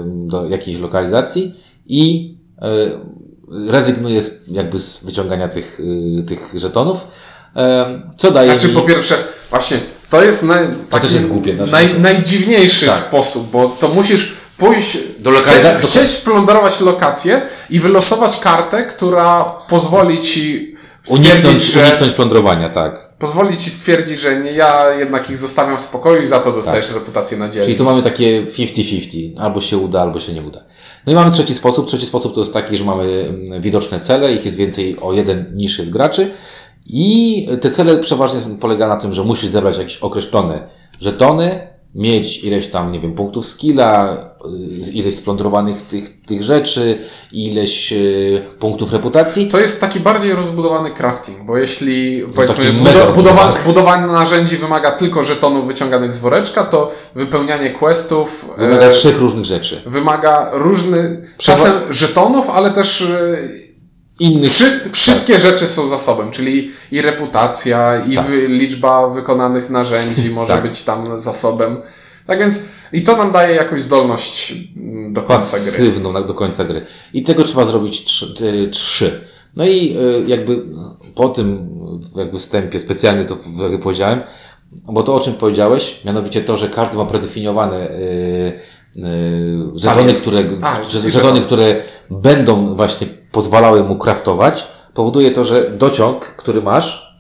do 0.07 0.49
jakiejś 0.49 0.79
lokalizacji 0.79 1.55
i 1.87 2.35
y, 2.63 3.71
rezygnuję 3.71 4.23
z, 4.23 4.41
jakby 4.49 4.79
z 4.81 5.05
wyciągania 5.05 5.49
tych, 5.49 5.81
y, 6.21 6.23
tych 6.27 6.51
żetonów, 6.55 7.07
e, 7.57 8.03
co 8.17 8.31
daje 8.31 8.51
Znaczy, 8.51 8.69
mi... 8.69 8.75
po 8.75 8.83
pierwsze, 8.83 9.15
właśnie, 9.51 9.79
to 10.11 10.23
jest, 10.25 10.43
naj, 10.43 10.67
też 11.01 11.13
jest 11.13 11.29
głupie, 11.29 11.57
znaczy, 11.57 11.73
naj, 11.73 11.89
to- 11.91 11.99
najdziwniejszy 11.99 12.87
Tak. 12.87 12.95
sposób, 12.95 13.51
bo 13.51 13.69
to 13.81 13.89
musisz 13.89 14.36
pójść, 14.57 14.99
Do 15.19 15.31
lokaliza- 15.31 15.79
chcieć, 15.79 15.91
chcieć 15.91 16.17
plądrować 16.17 16.81
lokację 16.81 17.43
i 17.71 17.81
wylosować 17.81 18.37
kartę, 18.37 18.85
która 18.85 19.45
pozwoli 19.45 20.21
ci 20.21 20.77
Uniknąć, 21.11 21.65
że, 21.65 21.83
uniknąć 21.83 22.13
plądrowania, 22.13 22.69
tak. 22.69 23.09
pozwoli 23.19 23.57
ci 23.57 23.71
stwierdzić, 23.71 24.21
że 24.21 24.41
nie, 24.41 24.53
ja 24.53 24.91
jednak 24.95 25.31
ich 25.31 25.37
zostawiam 25.37 25.79
w 25.79 25.81
spokoju 25.81 26.23
i 26.23 26.27
za 26.27 26.41
to 26.41 26.53
dostajesz 26.53 26.91
reputację 26.91 27.39
na. 27.39 27.49
Tak. 27.49 27.63
Czyli 27.63 27.77
tu 27.77 27.85
mamy 27.85 28.03
takie 28.03 28.43
50-50. 28.43 29.41
Albo 29.41 29.61
się 29.61 29.79
uda, 29.79 30.01
albo 30.01 30.21
się 30.21 30.33
nie 30.33 30.43
uda. 30.43 30.65
No 31.07 31.13
i 31.13 31.15
mamy 31.15 31.31
trzeci 31.31 31.55
sposób. 31.55 31.89
Trzeci 31.89 32.07
sposób 32.07 32.35
to 32.35 32.41
jest 32.41 32.53
taki, 32.53 32.77
że 32.77 32.85
mamy 32.85 33.29
mm, 33.29 33.63
widoczne 33.63 34.01
cele, 34.01 34.33
ich 34.33 34.45
jest 34.45 34.57
więcej 34.57 34.97
o 35.01 35.13
jeden 35.13 35.57
niż 35.57 35.79
jest 35.79 35.91
graczy. 35.91 36.31
I 36.87 37.49
te 37.61 37.71
cele 37.71 37.97
przeważnie 37.97 38.41
polega 38.61 38.89
na 38.89 38.97
tym, 38.97 39.13
że 39.13 39.25
musisz 39.25 39.51
zebrać 39.51 39.79
jakieś 39.79 39.97
określone 39.97 40.69
żetony, 41.01 41.69
mieć 41.97 42.45
ileś 42.45 42.67
tam, 42.69 42.93
nie 42.93 43.01
wiem, 43.01 43.15
punktów 43.15 43.47
skilla, 43.47 44.17
y, 44.87 44.91
ileś 44.93 45.15
splądrowanych 45.17 45.83
tych, 45.83 46.23
tych 46.23 46.43
rzeczy, 46.43 46.99
ileś 47.33 47.93
y, 47.93 48.43
punktów 48.59 48.93
reputacji. 48.93 49.47
To 49.49 49.61
jest 49.61 49.81
taki 49.81 50.01
bardziej 50.01 50.33
rozbudowany 50.33 50.91
crafting, 50.91 51.47
bo 51.47 51.57
jeśli 51.59 52.21
taki 52.23 52.33
powiedzmy 52.35 52.65
budo- 52.91 53.15
budowa, 53.15 53.53
budowanie 53.67 54.07
narzędzi 54.07 54.57
wymaga 54.57 54.91
tylko 54.93 55.23
żetonów 55.23 55.67
wyciąganych 55.67 56.13
z 56.13 56.19
woreczka, 56.19 56.65
to 56.65 56.91
wypełnianie 57.15 57.71
questów 57.71 58.47
Wymaga 58.59 58.87
e, 58.87 58.91
trzech 58.91 59.19
różnych 59.19 59.45
rzeczy. 59.45 59.83
wymaga 59.87 60.51
różnych, 60.53 61.37
czasem 61.37 61.73
żetonów, 61.91 62.51
ale 62.51 62.71
też 62.71 63.03
e, 63.03 63.66
Innych 64.19 64.51
wszyscy, 64.51 64.91
wszystkie 64.93 65.39
rzeczy 65.39 65.67
są 65.67 65.87
zasobem, 65.89 66.31
czyli 66.31 66.71
i 66.93 67.03
reputacja, 67.03 68.05
i 68.05 68.15
Tak. 68.15 68.27
wy, 68.27 68.47
liczba 68.49 69.09
wykonanych 69.09 69.71
narzędzi 69.71 70.31
może 70.41 70.53
Tak. 70.53 70.63
być 70.63 70.83
tam 70.83 71.21
zasobem. 71.21 71.77
Tak 72.27 72.39
więc 72.39 72.63
i 72.93 73.03
to 73.03 73.17
nam 73.17 73.33
daje 73.33 73.55
jakąś 73.55 73.81
zdolność 73.81 74.55
mm, 74.77 75.13
do 75.13 75.23
końca 75.23 75.59
gry. 75.59 75.71
pasywną 75.71 76.13
na- 76.13 76.23
do 76.23 76.35
końca 76.35 76.65
gry. 76.65 76.83
I 77.13 77.23
tego 77.23 77.45
trzeba 77.45 77.65
zrobić 77.65 78.05
trzy. 78.05 78.35
trzy. 78.73 79.21
No 79.57 79.67
i 79.67 79.97
y, 79.99 80.25
jakby 80.27 80.63
po 81.15 81.29
tym 81.29 81.69
jakby 82.17 82.39
wstępie 82.39 82.79
specjalnie 82.79 83.25
to 83.25 83.37
jakby 83.63 83.79
powiedziałem, 83.79 84.21
bo 84.73 85.03
to 85.03 85.15
o 85.15 85.21
czym 85.21 85.35
powiedziałeś, 85.35 86.01
mianowicie 86.05 86.41
to, 86.41 86.57
że 86.57 86.69
każdy 86.69 86.97
ma 86.97 87.05
predefiniowane 87.05 87.91
y, 87.91 88.53
y, 88.97 89.03
żetony, 89.75 90.15
które, 90.15 90.45
A, 90.63 90.85
żetony. 91.11 91.41
które 91.41 91.77
będą 92.11 92.75
właśnie 92.75 93.07
pozwalały 93.37 93.85
mu 93.85 93.97
kraftować, 93.97 94.67
powoduje 94.95 95.31
to, 95.31 95.45
że 95.45 95.71
dociąg, 95.71 96.25
który 96.25 96.63
masz, 96.63 97.19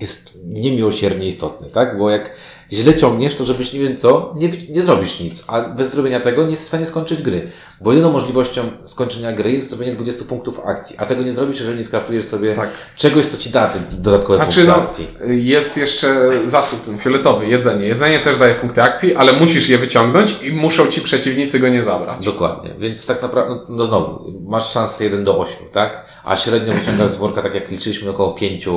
jest 0.00 0.38
niemiłosiernie 0.44 1.26
istotny, 1.26 1.68
tak? 1.70 1.98
Bo 1.98 2.10
jak 2.10 2.30
źle 2.72 2.94
ciągniesz, 2.94 3.34
to 3.34 3.44
żebyś 3.44 3.72
nie 3.72 3.80
wiem 3.80 3.96
co, 3.96 4.32
nie, 4.36 4.48
nie 4.68 4.82
zrobisz 4.82 5.20
nic, 5.20 5.44
a 5.48 5.60
bez 5.60 5.90
zrobienia 5.90 6.20
tego 6.20 6.44
nie 6.44 6.50
jesteś 6.50 6.64
w 6.66 6.68
stanie 6.68 6.86
skończyć 6.86 7.22
gry. 7.22 7.48
Bo 7.80 7.92
jedyną 7.92 8.12
możliwością 8.12 8.70
skończenia 8.84 9.32
gry 9.32 9.52
jest 9.52 9.68
zrobienie 9.68 9.92
20 9.92 10.24
punktów 10.24 10.60
akcji, 10.66 10.96
a 10.98 11.06
tego 11.06 11.22
nie 11.22 11.32
zrobisz, 11.32 11.60
jeżeli 11.60 11.78
nie 11.78 11.84
skraftujesz 11.84 12.24
sobie 12.24 12.52
Tak. 12.54 12.68
czegoś, 12.96 13.26
co 13.26 13.36
ci 13.36 13.50
da 13.50 13.70
dodatkowe 13.90 14.36
Znaczy, 14.36 14.60
punkty 14.60 14.80
no, 14.80 14.86
akcji. 14.86 15.08
jest 15.28 15.76
jeszcze 15.76 16.30
zasób 16.44 16.84
ten 16.84 16.98
fioletowy, 16.98 17.46
jedzenie. 17.46 17.86
Jedzenie 17.86 18.18
też 18.18 18.36
daje 18.36 18.54
punkty 18.54 18.82
akcji, 18.82 19.14
ale 19.14 19.32
musisz 19.32 19.68
je 19.68 19.78
wyciągnąć 19.78 20.42
i 20.42 20.52
muszą 20.52 20.86
ci 20.86 21.00
przeciwnicy 21.00 21.58
go 21.60 21.68
nie 21.68 21.82
zabrać. 21.82 22.24
Dokładnie, 22.24 22.70
więc 22.78 23.06
tak 23.06 23.22
naprawdę, 23.22 23.54
no, 23.54 23.76
no 23.76 23.84
znowu, 23.84 24.32
masz 24.48 24.70
szansę 24.70 25.04
1 25.04 25.24
do 25.24 25.38
8, 25.38 25.56
tak? 25.72 26.04
A 26.24 26.36
średnio 26.36 26.72
wyciągasz 26.72 27.10
z 27.10 27.16
worka, 27.16 27.42
tak 27.42 27.54
jak 27.54 27.70
liczyliśmy, 27.70 28.10
około 28.10 28.32
5, 28.32 28.68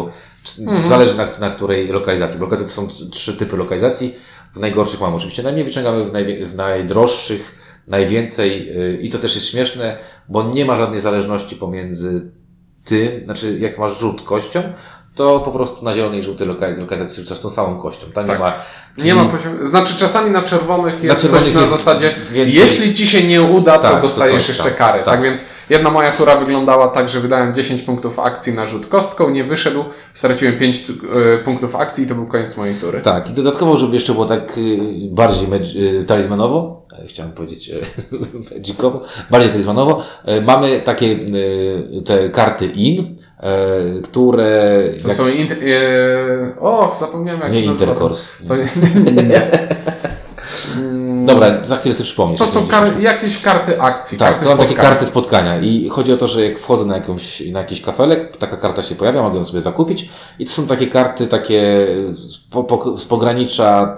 zależy 0.88 1.18
na, 1.18 1.26
na 1.40 1.50
której 1.50 1.88
lokalizacji. 1.88 2.40
Bo 2.40 2.46
Lokalizacje 2.46 2.76
są 2.76 2.88
trzy- 3.12 3.38
typy 3.38 3.58
lokalizacji. 3.58 4.16
W 4.54 4.60
najgorszych 4.60 5.02
mamy 5.02 5.16
oczywiście 5.16 5.44
najmniej, 5.44 5.66
wyciągamy 5.66 6.04
w, 6.06 6.12
najwie- 6.14 6.46
w 6.46 6.56
najdroższych 6.56 7.56
najwięcej 7.88 8.68
yy, 8.68 8.98
i 9.02 9.10
to 9.10 9.18
też 9.18 9.36
jest 9.36 9.48
śmieszne, 9.48 9.98
bo 10.30 10.44
nie 10.44 10.66
ma 10.66 10.76
żadnej 10.76 11.00
zależności 11.00 11.56
pomiędzy 11.56 12.32
tym, 12.86 13.24
znaczy 13.26 13.60
jak 13.60 13.78
masz 13.78 14.00
rzut 14.00 14.22
kością, 14.22 14.64
to 15.16 15.40
po 15.40 15.52
prostu 15.52 15.86
na 15.86 15.94
zielonej 15.94 16.20
i 16.20 16.24
żółtej 16.24 16.48
loka- 16.48 16.80
lokalizacji 16.80 17.24
rzucasz 17.24 17.40
tą 17.40 17.50
samą 17.50 17.78
kością. 17.78 18.08
Tam 18.14 18.26
Tak. 18.26 18.40
nie 18.40 18.46
ma... 18.46 18.54
Nie 18.98 19.16
ma 19.16 19.26
poziomu. 19.26 19.66
Znaczy, 19.66 19.96
czasami 19.96 20.32
na 20.32 20.42
czerwonych 20.44 21.04
jest 21.04 21.22
czerwonych 21.22 21.46
coś 21.46 21.54
na 21.56 21.66
zasadzie, 21.66 22.16
więcej- 22.32 22.56
jeśli 22.56 22.94
ci 22.94 23.08
się 23.08 23.24
nie 23.24 23.42
uda, 23.42 23.76
to 23.78 23.82
Tak, 23.82 23.96
to 23.96 24.02
dostajesz 24.02 24.42
coś 24.42 24.48
jeszcze 24.50 24.64
tam. 24.64 24.74
karę. 24.74 24.98
Tak. 25.00 25.06
Tak. 25.06 25.22
więc 25.22 25.46
jedna 25.70 25.90
moja 25.90 26.12
tura 26.12 26.36
wyglądała 26.36 26.88
tak, 26.88 27.10
że 27.10 27.20
wydałem 27.20 27.54
10 27.56 27.82
punktów 27.82 28.20
akcji 28.20 28.54
na 28.54 28.66
rzut 28.66 28.88
kostką, 28.88 29.30
nie 29.30 29.44
wyszedł, 29.44 29.84
straciłem 30.14 30.58
5 30.58 30.90
y, 30.90 31.38
punktów 31.38 31.76
akcji 31.76 32.04
i 32.04 32.08
to 32.08 32.16
był 32.16 32.26
koniec 32.28 32.58
mojej 32.58 32.76
tury. 32.76 33.02
Tak, 33.02 33.30
i 33.30 33.34
dodatkowo, 33.34 33.78
żeby 33.78 33.94
jeszcze 33.96 34.14
było 34.14 34.26
tak 34.26 34.58
y, 34.58 34.78
bardziej 35.12 35.48
y, 36.00 36.06
talizmanowo, 36.06 36.85
chciałem 37.08 37.32
powiedzieć 37.32 37.70
e, 37.70 37.74
magicowo, 38.56 39.02
bardziej 39.32 39.52
talizmanowo, 39.52 40.04
e, 40.26 40.42
mamy 40.42 40.80
takie 40.80 41.16
te 42.06 42.30
karty 42.30 42.66
in, 42.66 43.16
e, 43.40 44.02
które... 44.04 44.84
To 45.04 45.12
są 45.12 45.28
int... 45.28 45.52
Y, 45.52 46.56
och, 46.60 46.96
zapomniałem 46.96 47.42
jak 47.42 47.54
Nie 47.54 47.62
się 47.62 47.68
nazywa. 47.68 47.92
intercourse. 47.92 48.30
To, 48.48 48.56
nie, 48.56 48.64
nie. 49.24 49.42
Dobra, 51.26 51.66
za 51.66 51.78
chwilę 51.78 51.96
sobie 51.96 52.06
przypomnisz. 52.06 52.38
to 52.40 52.44
jak 52.46 52.54
są 52.54 52.68
kar- 52.68 53.00
jakieś 53.00 53.42
karty 53.42 53.82
akcji, 53.82 54.18
Tak, 54.18 54.30
karty 54.30 54.46
to 54.46 54.52
są 54.52 54.58
takie 54.58 54.76
karty 54.76 55.06
spotkania 55.06 55.60
i 55.60 55.90
chodzi 55.90 56.14
o 56.14 56.18
to, 56.18 56.28
że 56.28 56.46
jak 56.46 56.60
wchodzę 56.60 56.86
na, 56.86 56.96
jakąś, 56.96 57.42
na 57.52 57.60
jakiś 57.60 57.82
kafelek, 57.82 58.38
taka 58.38 58.58
karta 58.58 58.84
się 58.84 58.96
pojawia, 58.96 59.22
mogę 59.22 59.38
ją 59.38 59.46
sobie 59.46 59.62
zakupić 59.62 60.10
i 60.40 60.46
to 60.46 60.52
są 60.52 60.68
takie 60.68 60.88
karty 60.88 61.28
takie 61.28 61.88
z, 62.14 62.38
po, 62.38 62.64
po, 62.64 62.98
z 62.98 63.06
pogranicza 63.06 63.98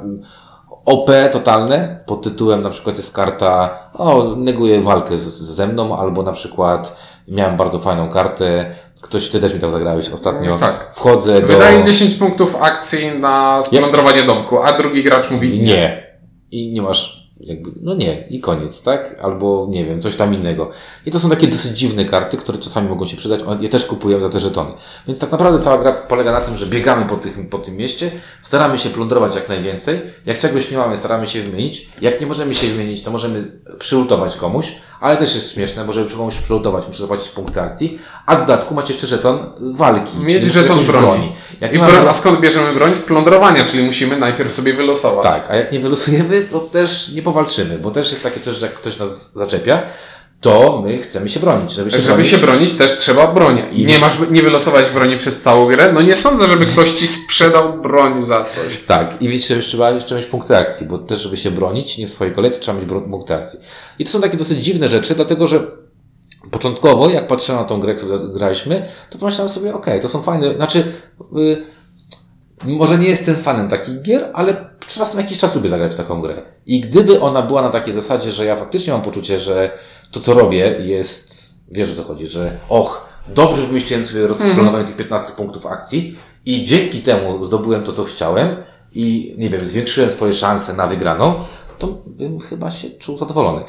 OP 0.87 1.11
totalne, 1.31 1.99
pod 2.05 2.21
tytułem 2.21 2.63
na 2.63 2.69
przykład 2.69 2.97
jest 2.97 3.15
karta 3.15 3.79
o, 3.93 4.35
neguje 4.37 4.81
walkę 4.81 5.17
z, 5.17 5.23
ze 5.41 5.67
mną, 5.67 5.97
albo 5.97 6.23
na 6.23 6.31
przykład 6.31 6.97
miałem 7.27 7.57
bardzo 7.57 7.79
fajną 7.79 8.09
kartę, 8.09 8.75
ktoś, 9.01 9.29
ty 9.29 9.39
też 9.39 9.53
mi 9.53 9.59
tam 9.59 9.71
zagrałeś 9.71 10.09
ostatnio, 10.09 10.57
Tak. 10.57 10.93
wchodzę 10.93 11.41
do... 11.41 11.47
Wydaje 11.47 11.83
10 11.83 12.15
punktów 12.15 12.55
akcji 12.61 13.19
na 13.19 13.63
splądrowanie 13.63 14.23
domku, 14.23 14.59
a 14.63 14.73
drugi 14.73 15.03
gracz 15.03 15.31
mówi 15.31 15.59
nie. 15.59 15.65
Nie. 15.65 16.17
I 16.51 16.73
nie 16.73 16.81
masz 16.81 17.26
jakby, 17.39 17.71
no 17.81 17.93
nie, 17.93 18.27
i 18.29 18.39
koniec, 18.39 18.81
tak? 18.81 19.19
Albo 19.21 19.67
nie 19.69 19.85
wiem, 19.85 20.01
coś 20.01 20.15
tam 20.15 20.33
innego. 20.33 20.69
I 21.05 21.11
to 21.11 21.19
są 21.19 21.29
takie 21.29 21.47
dosyć 21.47 21.79
dziwne 21.79 22.05
karty, 22.05 22.37
które 22.37 22.57
czasami 22.57 22.89
mogą 22.89 23.05
się 23.05 23.17
przydać. 23.17 23.39
Je 23.59 23.69
też 23.69 23.85
kupuję 23.85 24.21
za 24.21 24.29
te 24.29 24.39
żetony. 24.39 24.71
Więc 25.07 25.19
tak 25.19 25.31
naprawdę 25.31 25.59
cała 25.59 25.77
gra 25.77 25.91
polega 25.91 26.31
na 26.31 26.41
tym, 26.41 26.55
że 26.55 26.65
biegamy 26.65 27.05
po, 27.05 27.15
tych, 27.15 27.49
po 27.49 27.57
tym 27.57 27.77
mieście, 27.77 28.11
staramy 28.41 28.77
się 28.77 28.89
plądrować 28.89 29.35
jak 29.35 29.49
najwięcej. 29.49 30.01
Jak 30.25 30.37
czegoś 30.37 30.71
nie 30.71 30.77
mamy, 30.77 30.97
staramy 30.97 31.27
się 31.27 31.41
wymienić. 31.41 31.89
Jak 32.01 32.21
nie 32.21 32.27
możemy 32.27 32.55
się 32.55 32.67
wymienić, 32.67 33.01
to 33.01 33.11
możemy 33.11 33.51
przyultować 33.79 34.35
komuś, 34.35 34.75
ale 35.01 35.17
też 35.17 35.35
jest 35.35 35.53
śmieszne, 35.53 35.85
bo 35.85 35.93
żeby 35.93 36.09
komuś 36.09 36.37
przyultować, 36.37 36.87
muszę 36.87 37.01
zapłacić 37.01 37.29
punkty 37.29 37.61
akcji. 37.61 37.99
A 38.25 38.35
w 38.35 38.39
dodatku 38.39 38.73
macie 38.73 38.93
jeszcze 38.93 39.07
żeton 39.07 39.39
walki. 39.73 40.17
Mieć 40.19 40.45
żeton 40.45 40.77
jakąś 40.77 40.85
broni. 40.87 41.31
Jak 41.61 41.73
I 41.73 41.79
mamy 41.79 42.09
a 42.09 42.13
skąd 42.13 42.39
bierzemy 42.39 42.73
broń? 42.73 42.95
Z 42.95 43.01
plądrowania, 43.01 43.65
czyli 43.65 43.83
musimy 43.83 44.17
najpierw 44.17 44.53
sobie 44.53 44.73
wylosować. 44.73 45.23
Tak, 45.23 45.45
a 45.49 45.55
jak 45.55 45.71
nie 45.71 45.79
wylosujemy, 45.79 46.41
to 46.41 46.59
też 46.59 47.09
nie 47.09 47.21
powalczymy, 47.27 47.77
bo 47.77 47.91
też 47.91 48.11
jest 48.11 48.23
takie 48.23 48.39
coś, 48.39 48.55
że 48.55 48.65
jak 48.65 48.75
ktoś 48.75 48.99
nas 48.99 49.33
zaczepia, 49.33 49.83
to 50.41 50.81
my 50.85 50.97
chcemy 50.97 51.29
się 51.29 51.39
bronić. 51.39 51.71
Żeby 51.71 51.91
się 51.91 51.99
Żeby 51.99 52.13
bronić, 52.13 52.27
się 52.27 52.37
bronić, 52.37 52.73
też 52.73 52.97
trzeba 52.97 53.27
broni. 53.27 53.61
I 53.71 53.85
nie 53.85 53.99
masz 53.99 54.17
nie 54.31 54.43
wylosować 54.43 54.89
broni 54.89 55.17
przez 55.17 55.41
całą 55.41 55.67
grę? 55.67 55.91
No 55.93 56.01
nie 56.01 56.15
sądzę, 56.15 56.47
żeby 56.47 56.65
ktoś 56.65 56.91
ci 56.91 57.07
sprzedał 57.07 57.81
broń 57.81 58.19
za 58.19 58.45
coś. 58.45 58.79
Tak, 58.85 59.21
i 59.21 59.29
mieć, 59.29 59.51
trzeba 59.61 59.91
jeszcze 59.91 60.15
mieć 60.15 60.25
punkty 60.25 60.57
akcji, 60.57 60.87
bo 60.87 60.97
też, 60.97 61.19
żeby 61.19 61.37
się 61.37 61.51
bronić, 61.51 61.97
nie 61.97 62.07
w 62.07 62.11
swojej 62.11 62.33
kolekcji, 62.33 62.61
trzeba 62.61 62.79
mieć 62.79 62.89
punkty 63.09 63.35
akcji. 63.35 63.59
I 63.99 64.03
to 64.05 64.11
są 64.11 64.21
takie 64.21 64.37
dosyć 64.37 64.63
dziwne 64.63 64.89
rzeczy, 64.89 65.15
dlatego 65.15 65.47
że 65.47 65.67
początkowo, 66.51 67.09
jak 67.09 67.27
patrzyłem 67.27 67.61
na 67.61 67.67
tą 67.67 67.79
grę, 67.79 67.89
jak 67.89 67.99
sobie 67.99 68.13
graliśmy, 68.33 68.89
to 69.09 69.17
pomyślałem 69.17 69.49
sobie, 69.49 69.73
okej, 69.73 69.99
to 69.99 70.09
są 70.09 70.21
fajne, 70.21 70.55
znaczy, 70.55 70.83
y, 71.37 71.76
może 72.65 72.97
nie 72.97 73.07
jestem 73.07 73.35
fanem 73.35 73.69
takich 73.69 74.01
gier, 74.01 74.29
ale 74.33 74.69
raz 74.99 75.13
na 75.13 75.21
jakiś 75.21 75.37
czas 75.37 75.55
lubię 75.55 75.69
zagrać 75.69 75.91
w 75.91 75.95
taką 75.95 76.21
grę. 76.21 76.41
I 76.65 76.81
gdyby 76.81 77.21
ona 77.21 77.41
była 77.41 77.61
na 77.61 77.69
takiej 77.69 77.93
zasadzie, 77.93 78.31
że 78.31 78.45
ja 78.45 78.55
faktycznie 78.55 78.93
mam 78.93 79.01
poczucie, 79.01 79.39
że 79.39 79.71
to, 80.11 80.19
co 80.19 80.33
robię, 80.33 80.75
jest, 80.79 81.53
wiesz 81.71 81.91
o 81.91 81.95
co 81.95 82.03
chodzi, 82.03 82.27
że 82.27 82.57
och, 82.69 83.07
dobrze 83.27 83.61
wymyśliłem 83.61 84.05
sobie 84.05 84.27
rozplanowanie 84.27 84.85
tych 84.85 84.95
15 84.95 85.33
punktów 85.33 85.65
akcji 85.65 86.17
i 86.45 86.63
dzięki 86.63 87.01
temu 87.01 87.43
zdobyłem 87.43 87.83
to, 87.83 87.91
co 87.91 88.03
chciałem 88.03 88.55
i, 88.93 89.35
nie 89.37 89.49
wiem, 89.49 89.67
zwiększyłem 89.67 90.09
swoje 90.09 90.33
szanse 90.33 90.73
na 90.73 90.87
wygraną, 90.87 91.33
to 91.79 91.87
bym 92.05 92.39
chyba 92.39 92.71
się 92.71 92.89
czuł 92.89 93.17
zadowolony. 93.17 93.61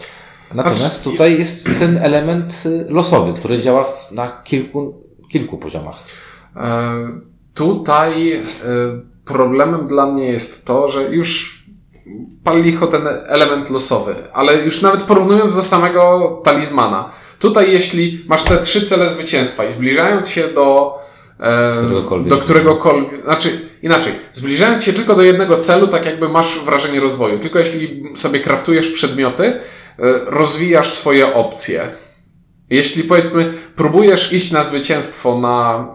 Natomiast 0.54 1.04
tutaj 1.04 1.38
jest 1.38 1.68
ten 1.78 1.97
element 1.97 2.62
y, 2.66 2.87
losowy, 2.88 3.33
który 3.33 3.59
działa 3.59 3.85
na 4.11 4.42
kilku, 4.45 5.02
kilku 5.33 5.59
poziomach. 5.59 6.04
Tutaj 7.59 8.33
e, 8.33 8.41
problemem 9.25 9.85
dla 9.85 10.07
mnie 10.07 10.25
jest 10.27 10.65
to, 10.65 10.88
że 10.88 11.03
już 11.03 11.59
pal 12.45 12.62
licho 12.62 12.87
ten 12.87 13.09
element 13.27 13.71
losowy, 13.71 14.15
ale 14.33 14.57
już 14.57 14.83
nawet 14.83 15.03
porównując 15.03 15.57
do 15.57 15.62
samego 15.62 16.41
talizmana. 16.45 17.11
Tutaj 17.38 17.73
jeśli 17.73 18.25
masz 18.29 18.43
te 18.43 18.59
trzy 18.59 18.83
cele 18.83 19.09
zwycięstwa 19.09 19.65
i 19.65 19.71
zbliżając 19.71 20.29
się 20.29 20.49
do 20.49 20.99
e, 21.41 21.73
Któregokolwiek. 21.73 22.29
do 22.29 22.38
któregokolwiek, 22.38 23.25
znaczy 23.25 23.61
inaczej, 23.83 24.12
zbliżając 24.33 24.85
się 24.85 24.93
tylko 24.93 25.15
do 25.15 25.23
jednego 25.23 25.57
celu, 25.57 25.88
tak 25.88 26.07
jakby 26.07 26.29
masz 26.29 26.59
wrażenie 26.65 27.00
rozwoju. 27.00 27.38
Tylko 27.38 27.59
jeśli 27.59 28.05
sobie 28.15 28.41
kraftujesz 28.41 28.88
przedmioty, 28.91 29.45
e, 29.45 29.61
rozwijasz 30.27 30.93
swoje 30.93 31.35
opcje. 31.35 31.88
Jeśli 32.71 33.05
powiedzmy 33.05 33.53
próbujesz 33.77 34.33
iść 34.33 34.51
na 34.51 34.63
zwycięstwo, 34.63 35.39
na 35.39 35.89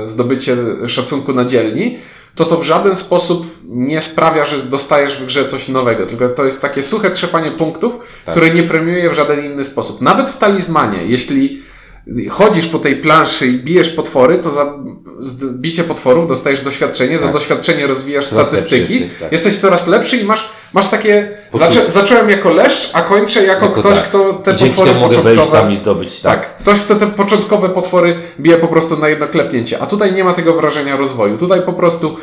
e, 0.00 0.04
zdobycie 0.04 0.56
szacunku 0.86 1.32
na 1.32 1.44
dzielni, 1.44 1.98
to 2.34 2.44
to 2.44 2.56
w 2.56 2.62
żaden 2.62 2.96
sposób 2.96 3.46
nie 3.64 4.00
sprawia, 4.00 4.44
że 4.44 4.58
dostajesz 4.58 5.16
w 5.16 5.26
grze 5.26 5.44
coś 5.44 5.68
nowego, 5.68 6.06
tylko 6.06 6.28
to 6.28 6.44
jest 6.44 6.62
takie 6.62 6.82
suche 6.82 7.10
trzepanie 7.10 7.50
punktów, 7.50 7.94
Tak. 8.24 8.34
które 8.34 8.50
nie 8.50 8.62
premiuje 8.62 9.10
w 9.10 9.14
żaden 9.14 9.44
inny 9.44 9.64
sposób. 9.64 10.00
Nawet 10.00 10.30
w 10.30 10.38
talizmanie, 10.38 10.98
jeśli 11.06 11.62
chodzisz 12.30 12.66
po 12.66 12.78
tej 12.78 12.96
planszy 12.96 13.46
i 13.46 13.58
bijesz 13.58 13.88
potwory, 13.90 14.38
to 14.38 14.50
za 14.50 14.78
bicie 15.52 15.84
potworów 15.84 16.26
dostajesz 16.26 16.60
doświadczenie, 16.60 17.18
za 17.18 17.24
Tak. 17.24 17.34
doświadczenie 17.34 17.86
rozwijasz 17.86 18.26
statystyki, 18.26 19.00
jesteś, 19.00 19.20
tak. 19.20 19.32
jesteś 19.32 19.58
coraz 19.58 19.86
lepszy 19.86 20.16
i 20.16 20.24
masz, 20.24 20.50
masz 20.72 20.86
takie, 20.88 21.28
zaczę, 21.52 21.90
zacząłem 21.90 22.30
jako 22.30 22.50
leszcz, 22.50 22.90
a 22.94 23.02
kończę 23.02 23.44
jako, 23.44 23.66
Jako 23.66 23.80
ktoś, 23.80 23.96
tak. 23.98 24.08
kto 24.08 24.32
te 24.32 24.56
dzięki 24.56 24.74
potwory 24.76 24.94
mogę 25.00 25.08
początkowe... 25.08 25.34
wejść 25.36 25.50
tam 25.50 25.70
i 25.72 25.76
zdobyć, 25.76 26.20
tak. 26.20 26.40
Tak, 26.46 26.56
ktoś, 26.58 26.80
kto 26.80 26.94
te 26.94 27.06
początkowe 27.06 27.68
potwory 27.68 28.18
bije 28.40 28.56
po 28.58 28.68
prostu 28.68 28.96
na 28.98 29.08
jedno 29.08 29.26
klepnięcie, 29.26 29.78
a 29.80 29.86
tutaj 29.86 30.12
nie 30.12 30.24
ma 30.24 30.32
tego 30.32 30.54
wrażenia 30.54 30.96
rozwoju. 30.96 31.36
Tutaj 31.38 31.62
po 31.62 31.72
prostu 31.72 32.16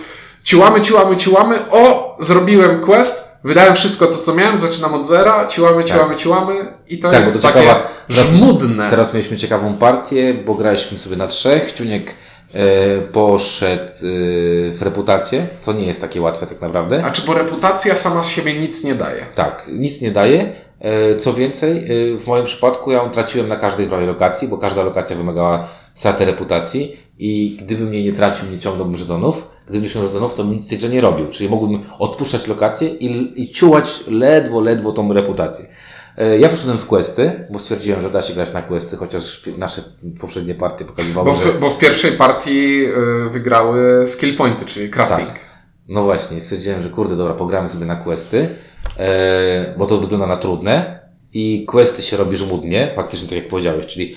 ciłamy, 0.43 0.81
ciłamy, 0.81 1.15
ciłamy, 1.17 1.59
o, 1.71 2.15
zrobiłem 2.19 2.81
quest, 2.81 3.29
wydałem 3.43 3.75
wszystko 3.75 4.07
to, 4.07 4.13
co 4.13 4.33
miałem, 4.35 4.59
zaczynam 4.59 4.93
od 4.93 5.05
zera, 5.05 5.45
ciłamy, 5.47 5.83
ciłamy, 5.83 6.15
ciłamy 6.15 6.73
i 6.89 6.99
to 6.99 7.09
Tak, 7.09 7.17
jest 7.17 7.33
to 7.33 7.39
takie 7.39 7.59
ciekawa- 7.59 7.81
żmudne. 8.09 8.89
Teraz 8.89 9.13
mieliśmy 9.13 9.37
ciekawą 9.37 9.73
partię, 9.73 10.33
bo 10.45 10.53
graliśmy 10.53 10.99
sobie 10.99 11.15
na 11.15 11.27
trzech. 11.27 11.71
Ciuniek 11.71 12.15
poszedł 13.11 13.83
e, 13.83 14.71
w 14.71 14.81
reputację, 14.81 15.47
co 15.61 15.73
nie 15.73 15.85
jest 15.85 16.01
takie 16.01 16.21
łatwe 16.21 16.45
tak 16.45 16.61
naprawdę. 16.61 17.03
A 17.05 17.11
czy 17.11 17.27
bo 17.27 17.33
reputacja 17.33 17.95
sama 17.95 18.23
z 18.23 18.29
siebie 18.29 18.59
nic 18.59 18.83
nie 18.83 18.95
daje? 18.95 19.25
Tak, 19.35 19.69
nic 19.73 20.01
nie 20.01 20.11
daje. 20.11 20.53
E, 20.79 21.15
Co 21.15 21.33
więcej, 21.33 21.77
e, 21.77 22.17
w 22.19 22.27
moim 22.27 22.45
przypadku 22.45 22.91
ja 22.91 22.97
ją 23.03 23.09
traciłem 23.09 23.47
na 23.47 23.55
każdej 23.55 23.87
prawie 23.87 24.05
lokacji, 24.05 24.47
bo 24.47 24.57
każda 24.57 24.83
lokacja 24.83 25.15
wymagała 25.15 25.67
straty 25.93 26.25
reputacji 26.25 26.97
i 27.19 27.57
gdybym 27.59 27.93
jej 27.93 28.03
nie 28.03 28.11
tracił, 28.11 28.49
nie 28.51 28.59
ciągnąłbym 28.59 28.97
żetonów, 28.97 29.47
gdybym 29.65 29.83
nie 29.83 29.89
ciągnął 29.89 30.11
żetonów, 30.11 30.33
to 30.33 30.43
bym 30.43 30.53
nic 30.53 30.69
tej 30.69 30.77
grze 30.77 30.89
nie 30.89 31.01
robił. 31.01 31.27
Czyli 31.27 31.49
mógłbym 31.49 31.83
odpuszczać 31.99 32.47
lokacje 32.47 32.89
i, 32.89 33.41
i 33.41 33.49
ciułać 33.49 33.99
ledwo, 34.07 34.61
ledwo 34.61 34.91
tą 34.91 35.13
reputację. 35.13 35.65
E, 36.17 36.37
Ja 36.39 36.49
poszedłem 36.49 36.77
w 36.77 36.85
questy, 36.85 37.45
bo 37.49 37.59
stwierdziłem, 37.59 38.01
że 38.01 38.09
da 38.09 38.21
się 38.21 38.33
grać 38.33 38.53
na 38.53 38.61
questy, 38.61 38.97
chociaż 38.97 39.41
nasze 39.57 39.81
poprzednie 40.21 40.55
partie 40.55 40.85
pokazywały, 40.85 41.25
Bo 41.31 41.33
że... 41.37 41.51
w, 41.51 41.59
bo 41.59 41.69
w 41.69 41.77
pierwszej 41.77 42.11
partii 42.11 42.85
y, 43.27 43.29
wygrały 43.29 44.07
skill 44.07 44.37
pointy, 44.37 44.65
czyli 44.65 44.89
crafting. 44.89 45.29
Tak. 45.29 45.39
No 45.87 46.03
właśnie, 46.03 46.39
stwierdziłem, 46.39 46.81
że 46.81 46.89
kurde, 46.89 47.15
dobra, 47.15 47.33
pogramy 47.33 47.69
sobie 47.69 47.85
na 47.85 47.95
questy, 47.95 48.49
e, 48.99 49.73
bo 49.77 49.85
to 49.85 49.97
wygląda 49.97 50.27
na 50.27 50.37
trudne 50.37 50.99
i 51.33 51.65
questy 51.65 52.01
się 52.01 52.17
robi 52.17 52.37
żmudnie, 52.37 52.91
faktycznie 52.95 53.29
tak 53.29 53.37
jak 53.37 53.47
powiedziałeś, 53.47 53.85
czyli 53.85 54.15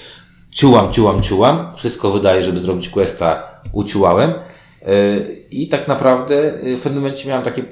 ciułam, 0.51 0.93
ciułam, 0.93 1.23
ciułam, 1.23 1.75
wszystko 1.75 2.11
wydaje, 2.11 2.43
żeby 2.43 2.61
zrobić 2.61 2.89
questa, 2.89 3.43
uciułałem 3.73 4.31
e, 4.31 4.35
i 5.53 5.69
tak 5.69 5.89
naprawdę 5.89 6.55
e, 6.55 6.77
w 6.77 6.83
pewnym 6.83 7.03
momencie 7.03 7.29
miałem 7.29 7.45
takie, 7.45 7.65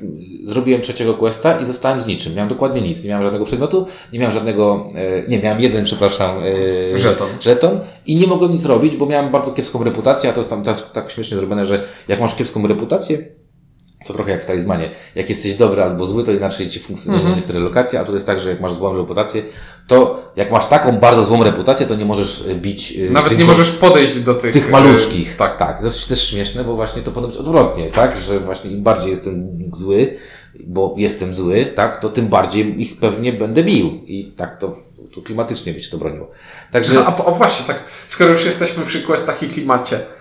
zrobiłem 0.45 0.83
trzeciego 0.83 1.15
questa 1.15 1.61
i 1.61 1.65
zostałem 1.65 2.01
z 2.01 2.07
niczym, 2.07 2.35
miałem 2.35 2.49
dokładnie 2.49 2.81
nic, 2.81 3.05
nie 3.05 3.09
miałem 3.09 3.23
żadnego 3.23 3.45
przedmiotu, 3.45 3.87
nie 4.13 4.19
miałem 4.19 4.35
żadnego, 4.35 4.89
e, 4.95 5.29
nie, 5.29 5.39
miałem 5.39 5.61
jeden, 5.61 5.85
przepraszam, 5.85 6.39
e, 6.95 6.99
Żeton. 6.99 7.29
żeton 7.41 7.81
i 8.07 8.15
nie 8.15 8.27
mogłem 8.27 8.53
nic 8.53 8.65
robić, 8.65 8.97
bo 8.97 9.07
miałem 9.07 9.31
bardzo 9.31 9.53
kiepską 9.53 9.85
reputację, 9.85 10.31
a 10.31 10.33
to 10.33 10.41
jest 10.41 10.51
tam 10.51 10.63
tak, 10.63 10.91
tak 10.91 11.11
śmiesznie 11.11 11.37
zrobione, 11.37 11.65
że 11.65 11.85
jak 12.09 12.21
masz 12.21 12.35
kiepską 12.35 12.67
reputację, 12.67 13.19
to 14.07 14.13
trochę 14.13 14.31
jak 14.31 14.43
w 14.43 14.47
talizmanie. 14.47 14.91
Jak 15.15 15.29
jesteś 15.29 15.55
dobry 15.55 15.83
albo 15.83 16.07
zły, 16.07 16.25
to 16.25 16.33
inaczej 16.33 16.69
ci 16.71 16.81
funkcjonują 16.81 17.21
Mhm. 17.23 17.39
niektóre 17.39 17.59
lokacje, 17.59 18.01
a 18.01 18.05
tu 18.05 18.13
jest 18.15 18.27
tak, 18.27 18.41
że 18.41 18.51
jak 18.51 18.61
masz 18.61 18.73
złą 18.73 18.97
reputację, 18.97 19.43
to 19.87 20.23
jak 20.37 20.51
masz 20.53 20.67
taką 20.67 20.93
bardzo 20.99 21.25
złą 21.25 21.45
reputację, 21.45 21.87
to 21.87 21.95
nie 21.95 22.05
możesz 22.05 22.45
e, 22.49 22.55
bić 22.55 22.93
e, 23.09 23.11
Nawet 23.11 23.39
nie 23.39 23.45
możesz 23.45 23.71
podejść 23.71 24.19
do 24.21 24.35
tych... 24.35 24.53
tych 24.53 24.69
y, 24.69 24.71
maluczkich. 24.71 25.37
tak. 25.37 25.57
tak. 25.59 25.79
To 25.81 25.85
jest 25.85 26.09
też 26.09 26.29
śmieszne, 26.29 26.65
bo 26.65 26.75
właśnie 26.75 27.03
to 27.03 27.11
powinno 27.11 27.29
być 27.29 27.37
odwrotnie, 27.37 27.91
tak? 27.91 28.17
Że 28.17 28.41
właśnie 28.41 28.71
im 28.71 28.83
bardziej 28.83 29.11
jestem 29.11 29.59
zły, 29.73 30.17
bo 30.67 30.95
jestem 30.99 31.35
zły, 31.35 31.67
tak? 31.75 32.01
To 32.01 32.09
tym 32.09 32.29
bardziej 32.29 32.83
ich 32.83 32.97
pewnie 32.99 33.33
będę 33.33 33.63
bił. 33.65 33.87
I 34.07 34.25
tak 34.37 34.59
to, 34.59 34.77
to 35.15 35.23
klimatycznie 35.23 35.73
by 35.73 35.81
się 35.81 35.91
to 35.91 35.99
broniło. 35.99 36.31
Także, 36.73 36.95
No, 36.95 37.05
a, 37.07 37.25
o 37.25 37.33
właśnie, 37.35 37.67
tak, 37.67 37.85
skoro 38.07 38.31
już 38.31 38.45
jesteśmy 38.45 38.87
przy 38.87 39.03
questach 39.03 39.43
i 39.43 39.47
klimacie, 39.49 39.97
a 39.97 40.20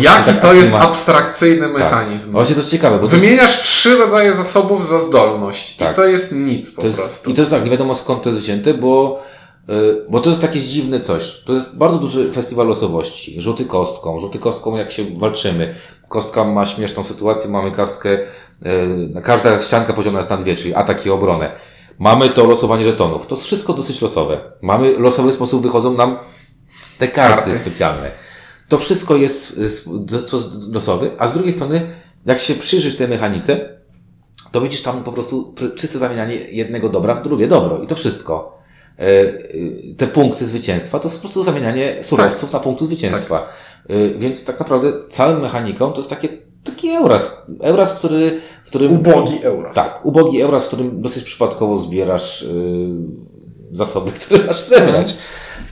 jaki 0.00 0.24
tak, 0.24 0.40
to 0.40 0.52
jest 0.54 0.72
ma- 0.72 0.80
abstrakcyjny 0.80 1.62
tak. 1.68 1.72
mechanizm? 1.72 2.32
Właśnie 2.32 2.54
to 2.54 2.60
jest 2.60 2.70
ciekawe, 2.70 2.98
bo 2.98 3.08
to 3.08 3.14
jest, 3.16 3.26
Wymieniasz 3.26 3.60
trzy 3.60 3.96
rodzaje 3.96 4.32
zasobów 4.32 4.86
za 4.86 4.98
zdolność 4.98 5.76
Tak. 5.76 5.92
i 5.92 5.96
to 5.96 6.04
jest 6.04 6.32
nic 6.32 6.70
po 6.70 6.86
jest, 6.86 6.98
prostu. 6.98 7.30
I 7.30 7.34
to 7.34 7.42
jest 7.42 7.50
tak, 7.50 7.64
nie 7.64 7.70
wiadomo 7.70 7.94
skąd 7.94 8.22
to 8.22 8.28
jest 8.28 8.40
wzięte, 8.40 8.74
bo, 8.74 9.22
y, 9.70 9.72
bo 10.08 10.20
to 10.20 10.30
jest 10.30 10.42
takie 10.42 10.60
dziwne 10.62 11.00
coś. 11.00 11.42
To 11.46 11.52
jest 11.52 11.76
bardzo 11.76 11.98
duży 11.98 12.32
festiwal 12.32 12.66
losowości. 12.66 13.40
Rzuty 13.40 13.64
kostką. 13.64 14.18
Rzuty 14.18 14.38
kostką, 14.38 14.76
jak 14.76 14.90
się 14.90 15.04
walczymy. 15.16 15.74
Kostka 16.08 16.44
ma 16.44 16.66
śmieszną 16.66 17.04
sytuację, 17.04 17.50
mamy 17.50 17.72
kostkę, 17.72 18.08
y, 18.08 19.22
każda 19.22 19.58
ścianka 19.58 19.92
poziomna 19.92 20.18
jest 20.18 20.30
na 20.30 20.36
dwie, 20.36 20.54
czyli 20.56 20.74
atak 20.74 21.06
i 21.06 21.10
obronę. 21.10 21.52
Mamy 21.98 22.28
to 22.28 22.44
losowanie 22.44 22.84
żetonów. 22.84 23.26
To 23.26 23.34
jest 23.34 23.46
wszystko 23.46 23.72
dosyć 23.72 24.02
losowe. 24.02 24.40
Mamy 24.62 24.98
losowy 24.98 25.32
sposób, 25.32 25.62
wychodzą 25.62 25.94
nam 25.94 26.18
te 26.98 27.08
karty, 27.08 27.34
Karty. 27.34 27.56
specjalne. 27.56 28.10
To 28.70 28.78
wszystko 28.78 29.16
jest 29.16 29.56
sp- 29.76 29.90
w 30.06 30.26
sposób 30.26 30.50
losowy, 30.74 31.10
a 31.18 31.28
z 31.28 31.32
drugiej 31.32 31.52
strony, 31.52 31.86
jak 32.26 32.40
się 32.40 32.54
przyjrzysz 32.54 32.96
tej 32.96 33.08
mechanice, 33.08 33.78
to 34.52 34.60
widzisz 34.60 34.82
tam 34.82 35.02
po 35.04 35.12
prostu 35.12 35.52
pr- 35.56 35.74
czyste 35.74 35.98
zamienianie 35.98 36.34
jednego 36.34 36.88
dobra 36.88 37.14
w 37.14 37.22
drugie 37.22 37.46
dobro 37.48 37.78
i 37.82 37.86
to 37.86 37.94
wszystko. 37.96 38.58
E, 38.98 39.02
e, 39.02 39.34
Te 39.96 40.06
punkty 40.06 40.46
zwycięstwa 40.46 40.98
to 40.98 41.08
jest 41.08 41.18
po 41.18 41.20
prostu 41.22 41.42
zamienianie 41.42 41.96
surowców 42.04 42.52
na 42.52 42.60
punkty 42.60 42.84
zwycięstwa. 42.86 43.48
E, 43.88 44.08
Więc 44.18 44.44
tak 44.44 44.58
naprawdę 44.60 44.92
całą 45.08 45.38
mechaniką 45.40 45.92
to 45.92 45.98
jest 46.00 46.10
takie, 46.10 46.28
taki 46.64 46.90
Euras. 46.90 47.30
Euras, 47.62 47.94
który, 47.94 48.40
w 48.64 48.66
którym. 48.66 48.92
Ubogi 48.92 49.42
Euros. 49.44 49.74
Tak, 49.74 50.00
ubogi 50.06 50.42
Euras, 50.42 50.64
w 50.64 50.68
którym 50.68 51.02
dosyć 51.02 51.24
przypadkowo 51.24 51.76
zbierasz 51.76 52.42
y, 52.42 52.88
zasoby, 53.70 54.12
które 54.20 54.44
masz 54.46 54.64
zebrać. 54.64 55.16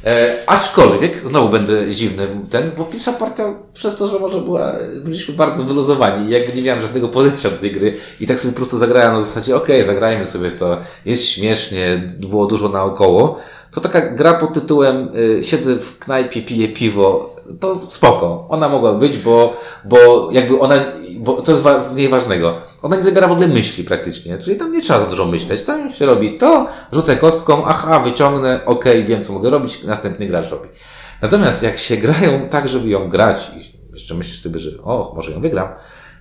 E, 0.07 0.37
aczkolwiek, 0.47 1.19
znowu 1.19 1.49
będę 1.49 1.95
dziwny 1.95 2.27
ten, 2.51 2.71
bo 2.77 2.85
pierwsza 2.85 3.13
partia 3.13 3.55
przez 3.73 3.97
to, 3.97 4.07
że 4.07 4.19
może 4.19 4.41
była, 4.41 4.73
byliśmy 5.05 5.35
bardzo 5.35 5.63
wyluzowani 5.63 6.29
i 6.29 6.31
jakby 6.31 6.57
nie 6.57 6.63
miałem 6.63 6.83
żadnego 6.83 7.09
podejścia 7.09 7.51
do 7.51 7.57
tej 7.57 7.73
gry 7.73 7.95
i 8.21 8.27
tak 8.27 8.41
sobie 8.41 8.53
po 8.53 8.57
prostu 8.57 8.79
zagrałem 8.79 9.13
na 9.13 9.21
zasadzie, 9.21 9.57
okej, 9.57 9.85
zagrajmy 9.85 10.27
sobie 10.27 10.51
to, 10.51 10.79
jest 11.05 11.29
śmiesznie, 11.29 12.07
było 12.19 12.47
dużo 12.47 12.69
naokoło, 12.69 13.39
to 13.71 13.81
taka 13.81 14.11
gra 14.11 14.35
pod 14.35 14.53
tytułem 14.53 15.09
y, 15.17 15.45
siedzę 15.45 15.77
w 15.77 15.99
knajpie, 15.99 16.43
piję 16.43 16.69
piwo, 16.69 17.38
to 17.61 17.81
spoko. 17.89 18.47
Ona 18.49 18.69
mogła 18.69 18.93
być, 18.93 19.19
bo, 19.19 19.57
bo 19.85 20.29
jakby 20.33 20.61
ona, 20.61 20.75
bo 21.19 21.43
co 21.43 21.53
jest 21.53 21.65
w 21.65 21.97
niej 21.97 22.09
ważnego, 22.09 22.55
ona 22.83 22.97
nie 22.97 23.03
zabiera 23.03 23.29
w 23.29 23.33
ogóle 23.33 23.49
myśli 23.49 23.85
praktycznie, 23.85 24.39
czyli 24.39 24.57
tam 24.57 24.73
nie 24.73 24.81
trzeba 24.81 25.01
za 25.01 25.07
dużo 25.07 25.25
myśleć, 25.25 25.63
tam 25.63 25.91
się 25.91 26.07
robi 26.07 26.39
to, 26.39 26.67
rzucę 26.93 27.17
kostką, 27.17 27.65
aha, 27.65 28.01
wyciągnę, 28.01 28.61
okej, 28.67 29.05
wiem 29.05 29.23
co 29.23 29.33
mogę 29.33 29.51
robić, 29.51 29.85
następny 29.85 30.27
gracz 30.27 30.51
robi. 30.51 30.69
Natomiast 31.23 31.63
jak 31.63 31.79
się 31.79 31.97
grają 31.97 32.49
tak, 32.49 32.69
żeby 32.69 32.89
ją 32.89 33.09
grać 33.09 33.51
i 33.57 33.79
jeszcze 33.93 34.15
myślisz 34.15 34.41
sobie, 34.41 34.59
że 34.59 34.71
o, 34.83 35.13
może 35.17 35.33
ją 35.33 35.41
wygram, 35.41 35.69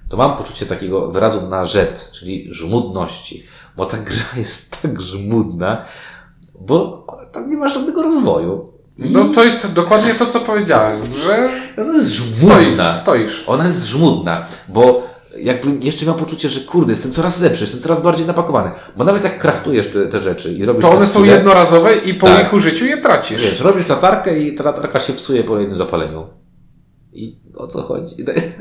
to 0.10 0.18
mam 0.18 0.36
poczucie 0.36 0.66
takiego 0.66 1.12
wyrazu 1.12 1.50
na 1.50 1.66
rzet, 1.66 2.12
czyli 2.12 2.54
żmudności, 2.54 3.46
bo 3.78 3.86
ta 3.86 3.98
gra 3.98 4.26
jest 4.36 4.82
tak 4.82 5.02
żmudna, 5.02 5.86
bo 6.60 7.06
tam 7.32 7.50
nie 7.50 7.58
ma 7.58 7.70
żadnego 7.70 8.04
rozwoju. 8.04 8.77
No 9.00 9.26
to 9.26 9.44
jest 9.44 9.74
dokładnie 9.74 10.14
to, 10.14 10.26
co 10.26 10.40
powiedziałem, 10.40 10.98
że 11.12 11.50
ona 11.82 11.94
jest 11.94 12.36
stoi, 12.38 12.64
żmudna. 12.64 12.92
stoisz. 12.92 13.44
Ona 13.48 13.66
jest 13.66 13.86
żmudna, 13.86 14.46
bo 14.68 15.08
jakbym 15.38 15.82
jeszcze 15.84 16.06
miał 16.06 16.16
poczucie, 16.16 16.50
że 16.50 16.60
kurde, 16.60 16.92
jestem 16.92 17.12
coraz 17.12 17.40
lepszy, 17.40 17.64
jestem 17.64 17.82
coraz 17.82 18.02
bardziej 18.02 18.26
napakowany. 18.26 18.72
Bo 18.96 19.04
nawet 19.04 19.24
jak 19.24 19.38
kraftujesz 19.38 19.88
te, 19.88 20.06
te 20.08 20.20
rzeczy 20.20 20.54
i 20.54 20.66
robisz 20.66 20.82
To 20.82 20.92
one 20.92 21.08
są 21.08 21.24
jednorazowe 21.24 21.96
i 21.96 22.14
po 22.14 22.28
Tak. 22.28 22.46
ich 22.46 22.54
użyciu 22.54 22.86
je 22.86 22.98
tracisz. 22.98 23.42
Wiesz, 23.42 23.60
robisz 23.60 23.88
latarkę 23.88 24.40
i 24.40 24.56
ta 24.56 24.64
latarka 24.64 25.00
się 25.00 25.14
psuje 25.14 25.44
po 25.44 25.60
jednym 25.60 25.78
zapaleniu. 25.78 26.28
I 27.14 27.38
o 27.56 27.68
co 27.68 27.82
chodzi? 27.82 28.16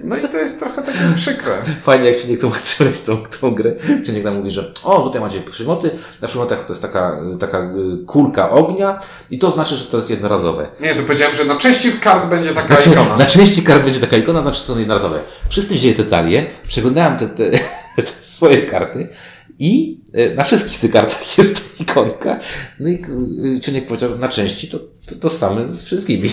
No 0.04 0.16
i 0.16 0.22
to 0.22 0.36
jest 0.36 0.58
trochę 0.58 0.82
takie 0.82 0.98
przykre. 1.14 1.64
Fajnie, 1.82 2.06
jak 2.06 2.16
ci 2.16 2.28
nie 2.28 2.38
tłumaczyłeś 2.38 3.00
tą, 3.00 3.16
tą 3.16 3.54
grę. 3.54 3.74
Czy 4.04 4.12
niech 4.12 4.24
tam 4.24 4.36
mówi, 4.36 4.50
że 4.50 4.72
o, 4.82 5.00
tutaj 5.02 5.20
macie 5.20 5.40
przymoty, 5.40 5.90
na 6.20 6.28
przymiotach 6.28 6.64
to 6.64 6.72
jest 6.72 6.82
taka, 6.82 7.20
taka 7.40 7.58
y, 7.60 8.04
kulka 8.06 8.50
ognia 8.50 8.98
i 9.30 9.38
to 9.38 9.50
znaczy, 9.50 9.76
że 9.76 9.84
to 9.84 9.96
jest 9.96 10.10
jednorazowe. 10.10 10.68
Nie, 10.80 10.94
to 10.94 11.02
powiedziałem, 11.02 11.34
że 11.36 11.44
na 11.44 11.56
części 11.56 11.92
kart 11.92 12.28
będzie 12.28 12.54
taka 12.54 12.68
Znaczy, 12.68 12.90
ikona. 12.90 13.16
na 13.16 13.26
części 13.26 13.62
kart 13.62 13.84
będzie 13.84 14.00
taka 14.00 14.16
ikona, 14.16 14.42
znaczy 14.42 14.58
że 14.60 14.64
są 14.66 14.78
jednorazowe. 14.78 15.20
Wszyscy 15.48 15.74
wzięli 15.74 15.94
te 15.94 16.04
talie, 16.04 16.46
przeglądałem 16.68 17.18
te, 17.18 17.28
te, 17.28 17.50
te 17.96 18.06
swoje 18.20 18.62
karty 18.62 19.08
i 19.58 20.00
e, 20.12 20.34
na 20.34 20.44
wszystkich 20.44 20.80
tych 20.80 20.92
kartach 20.92 21.38
jest 21.38 21.54
ta 21.54 21.60
ikonka. 21.82 22.38
No 22.80 22.88
i 22.88 23.04
y, 23.56 23.60
Ciuniek 23.60 23.86
powiedział, 23.86 24.18
na 24.18 24.28
części 24.28 24.68
to, 24.68 24.78
to, 25.06 25.14
to 25.20 25.30
same 25.30 25.68
z 25.68 25.84
wszystkimi. 25.84 26.30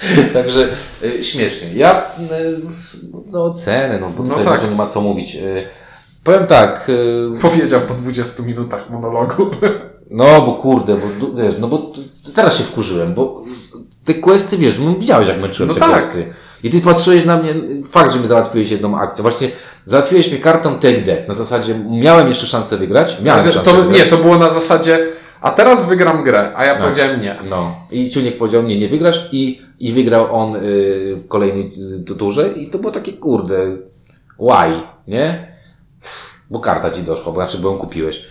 Także 0.34 0.68
y, 1.04 1.22
śmiesznie. 1.22 1.68
Ja 1.74 2.02
y, 2.02 2.60
no 3.32 3.44
ocenę, 3.44 3.98
no 4.00 4.10
bo 4.16 4.22
No 4.22 4.28
tutaj 4.28 4.44
tak. 4.44 4.54
może 4.54 4.68
nie 4.70 4.76
ma 4.76 4.86
co 4.86 5.00
mówić. 5.00 5.36
Y, 5.36 5.64
Powiem 6.24 6.46
tak, 6.46 6.90
Powiedział 7.42 7.80
po 7.80 7.94
20 7.94 8.42
minutach 8.42 8.90
monologu. 8.90 9.50
no 10.10 10.42
bo 10.42 10.52
kurde, 10.52 10.96
bo 10.96 11.42
wiesz, 11.42 11.54
no 11.60 11.68
bo 11.68 11.92
teraz 12.34 12.56
się 12.58 12.64
wkurzyłem, 12.64 13.14
bo 13.14 13.44
te 14.04 14.14
questy, 14.14 14.56
wiesz, 14.56 14.78
no, 14.78 14.94
widziałeś 14.94 15.28
jak 15.28 15.40
męczyłem 15.40 15.68
No 15.68 15.74
te 15.74 15.80
tak. 15.80 15.90
questy. 15.92 16.26
I 16.62 16.70
ty 16.70 16.80
patrzyłeś 16.80 17.24
na 17.24 17.36
mnie, 17.36 17.54
fakt, 17.90 18.12
że 18.12 18.18
mi 18.18 18.26
załatwiłeś 18.26 18.70
jedną 18.70 18.98
akcję. 18.98 19.22
Właśnie 19.22 19.48
załatwiłeś 19.84 20.28
mnie 20.30 20.38
kartą 20.38 20.78
Take 20.78 20.98
That. 21.16 21.28
Na 21.28 21.34
zasadzie 21.34 21.74
miałem 21.90 22.28
jeszcze 22.28 22.46
szansę 22.46 22.76
wygrać, 22.76 23.16
miałem 23.22 23.44
szansę 23.50 23.70
to, 23.70 23.76
wygrać. 23.76 23.98
nie, 23.98 24.06
to 24.06 24.16
było 24.16 24.38
na 24.38 24.48
zasadzie, 24.48 25.06
a 25.40 25.50
teraz 25.50 25.88
wygram 25.88 26.24
grę, 26.24 26.52
a 26.56 26.64
ja 26.64 26.76
powiedziałem 26.78 27.20
nie. 27.20 27.36
No. 27.50 27.74
I 27.90 28.10
Ciuniek 28.10 28.38
powiedział, 28.38 28.62
nie, 28.62 28.78
nie 28.78 28.88
wygrasz 28.88 29.28
i, 29.32 29.60
i 29.80 29.92
wygrał 29.92 30.34
on 30.34 30.56
y, 30.56 30.60
w 31.16 31.28
kolejnej 31.28 31.72
y, 32.10 32.14
turze 32.14 32.48
i 32.48 32.70
to 32.70 32.78
było 32.78 32.92
takie, 32.92 33.12
kurde, 33.12 33.76
why, 34.38 34.82
nie? 35.08 35.46
Bo 36.50 36.60
karta 36.60 36.90
ci 36.90 37.02
doszła, 37.02 37.32
bo 37.32 37.40
znaczy, 37.40 37.58
bo 37.58 37.70
ją 37.70 37.78
kupiłeś. 37.78 38.24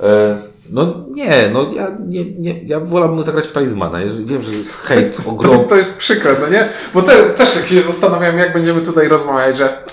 E, 0.00 0.38
no 0.70 0.94
nie, 1.10 1.50
no 1.52 1.66
ja, 1.74 1.96
nie, 2.06 2.24
nie, 2.24 2.64
ja 2.64 2.80
wolałbym 2.80 3.22
zagrać 3.22 3.46
w 3.46 3.52
talizmana. 3.52 3.98
Wiem, 4.24 4.42
że 4.42 4.52
jest 4.52 4.76
hejt 4.76 5.20
ogromny. 5.26 5.64
to 5.68 5.76
jest 5.76 5.98
przykre, 5.98 6.34
no 6.40 6.48
nie? 6.48 6.68
Bo 6.94 7.02
te, 7.02 7.24
też 7.24 7.56
jak 7.56 7.66
się 7.66 7.82
zastanawiam, 7.82 8.38
jak 8.38 8.52
będziemy 8.52 8.82
tutaj 8.82 9.08
rozmawiać, 9.08 9.56
że 9.56 9.84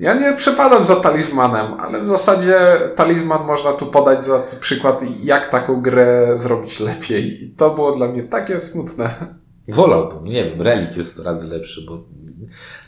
ja 0.00 0.14
nie 0.14 0.32
przepadam 0.32 0.84
za 0.84 0.96
talizmanem, 0.96 1.80
ale 1.80 2.00
w 2.00 2.06
zasadzie 2.06 2.58
talizman 2.96 3.46
można 3.46 3.72
tu 3.72 3.86
podać 3.86 4.24
za 4.24 4.42
przykład, 4.60 5.02
jak 5.24 5.50
taką 5.50 5.82
grę 5.82 6.32
zrobić 6.34 6.80
lepiej. 6.80 7.44
I 7.44 7.50
to 7.50 7.70
było 7.70 7.92
dla 7.92 8.08
mnie 8.08 8.22
takie 8.22 8.60
smutne. 8.60 9.10
Wolałbym, 9.68 10.24
nie 10.24 10.44
wiem, 10.44 10.62
relik 10.62 10.96
jest 10.96 11.18
razy 11.18 11.48
lepszy, 11.48 11.80
bo 11.88 11.98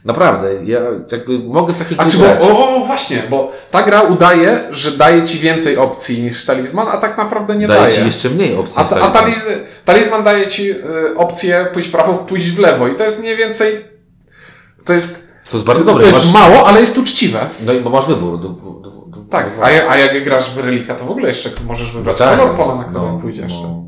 naprawdę, 0.04 0.64
ja 0.64 0.80
jakby 1.12 1.38
mogę 1.38 1.74
takie 1.74 1.94
A 1.98 2.06
czy 2.06 2.18
bo, 2.18 2.24
o, 2.24 2.76
o, 2.76 2.86
właśnie, 2.86 3.22
bo 3.30 3.52
ta 3.70 3.82
gra 3.82 4.02
udaje, 4.02 4.60
że 4.70 4.90
daje 4.90 5.22
ci 5.24 5.38
więcej 5.38 5.76
opcji 5.76 6.22
niż 6.22 6.44
talizman, 6.44 6.86
a 6.90 6.96
tak 6.96 7.16
naprawdę 7.18 7.56
nie 7.56 7.66
Daje 7.68 7.80
daje. 7.80 7.92
ci 7.92 8.04
jeszcze 8.04 8.30
mniej 8.30 8.56
opcji 8.56 8.76
A, 8.82 8.84
ta, 8.84 8.96
a 8.96 9.10
talizman. 9.10 9.22
taliz, 9.22 9.44
talizman 9.84 10.24
daje 10.24 10.46
ci 10.46 10.70
y, 10.70 10.76
opcję 11.16 11.66
pójść 11.72 11.88
w 11.88 11.92
prawo, 11.92 12.14
pójść 12.14 12.50
w 12.50 12.58
lewo. 12.58 12.88
I 12.88 12.96
to 12.96 13.04
jest 13.04 13.20
mniej 13.20 13.36
więcej. 13.36 13.84
To 14.84 14.92
jest. 14.92 15.28
To 15.50 15.56
jest 15.56 15.66
bardzo 15.66 15.84
to 15.84 15.92
dobre. 15.92 16.06
jest 16.06 16.18
masz, 16.18 16.32
mało, 16.32 16.66
ale 16.68 16.80
jest 16.80 16.98
uczciwe. 16.98 17.46
no 17.66 17.72
i 17.72 17.80
bo 17.80 17.90
masz 17.90 18.06
wybór. 18.06 18.40
Do, 18.40 18.48
do, 18.48 18.54
do, 18.80 19.20
Tak, 19.30 19.50
a, 19.60 19.64
a 19.90 19.96
jak 19.96 20.24
grasz 20.24 20.50
w 20.50 20.58
relika, 20.58 20.94
to 20.94 21.04
w 21.04 21.10
ogóle 21.10 21.28
jeszcze 21.28 21.50
możesz 21.66 21.92
wybrać 21.92 22.20
No 22.20 22.26
tak, 22.26 22.38
kolor 22.38 22.56
no, 22.58 22.64
pola, 22.64 22.76
na 22.78 22.84
którym 22.84 23.14
no, 23.14 23.20
pójdziesz. 23.20 23.52
no. 23.52 23.87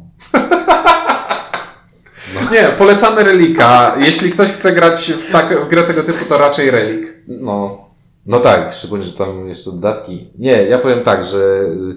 Nie, 2.50 2.68
polecamy 2.78 3.24
relika. 3.24 3.96
Jeśli 3.98 4.30
ktoś 4.30 4.50
chce 4.50 4.72
grać 4.72 5.12
w, 5.12 5.32
tak, 5.32 5.64
w 5.64 5.68
grę 5.68 5.82
tego 5.82 6.02
typu, 6.02 6.24
to 6.28 6.38
raczej 6.38 6.70
relik. 6.70 7.22
No, 7.28 7.78
no 8.26 8.40
tak, 8.40 8.72
szczególnie, 8.72 9.04
że 9.04 9.12
tam 9.12 9.48
jeszcze 9.48 9.70
dodatki. 9.70 10.30
Nie, 10.38 10.62
ja 10.62 10.78
powiem 10.78 11.02
tak, 11.02 11.24
że 11.24 11.38
y, 11.38 11.96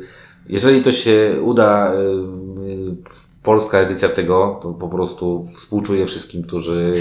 jeżeli 0.49 0.81
to 0.81 0.91
się 0.91 1.35
uda, 1.41 1.93
y, 1.93 1.97
y, 2.63 2.95
polska 3.43 3.77
edycja 3.77 4.09
tego, 4.09 4.59
to 4.61 4.69
po 4.73 4.89
prostu 4.89 5.45
współczuję 5.55 6.05
wszystkim, 6.05 6.43
którzy 6.43 6.93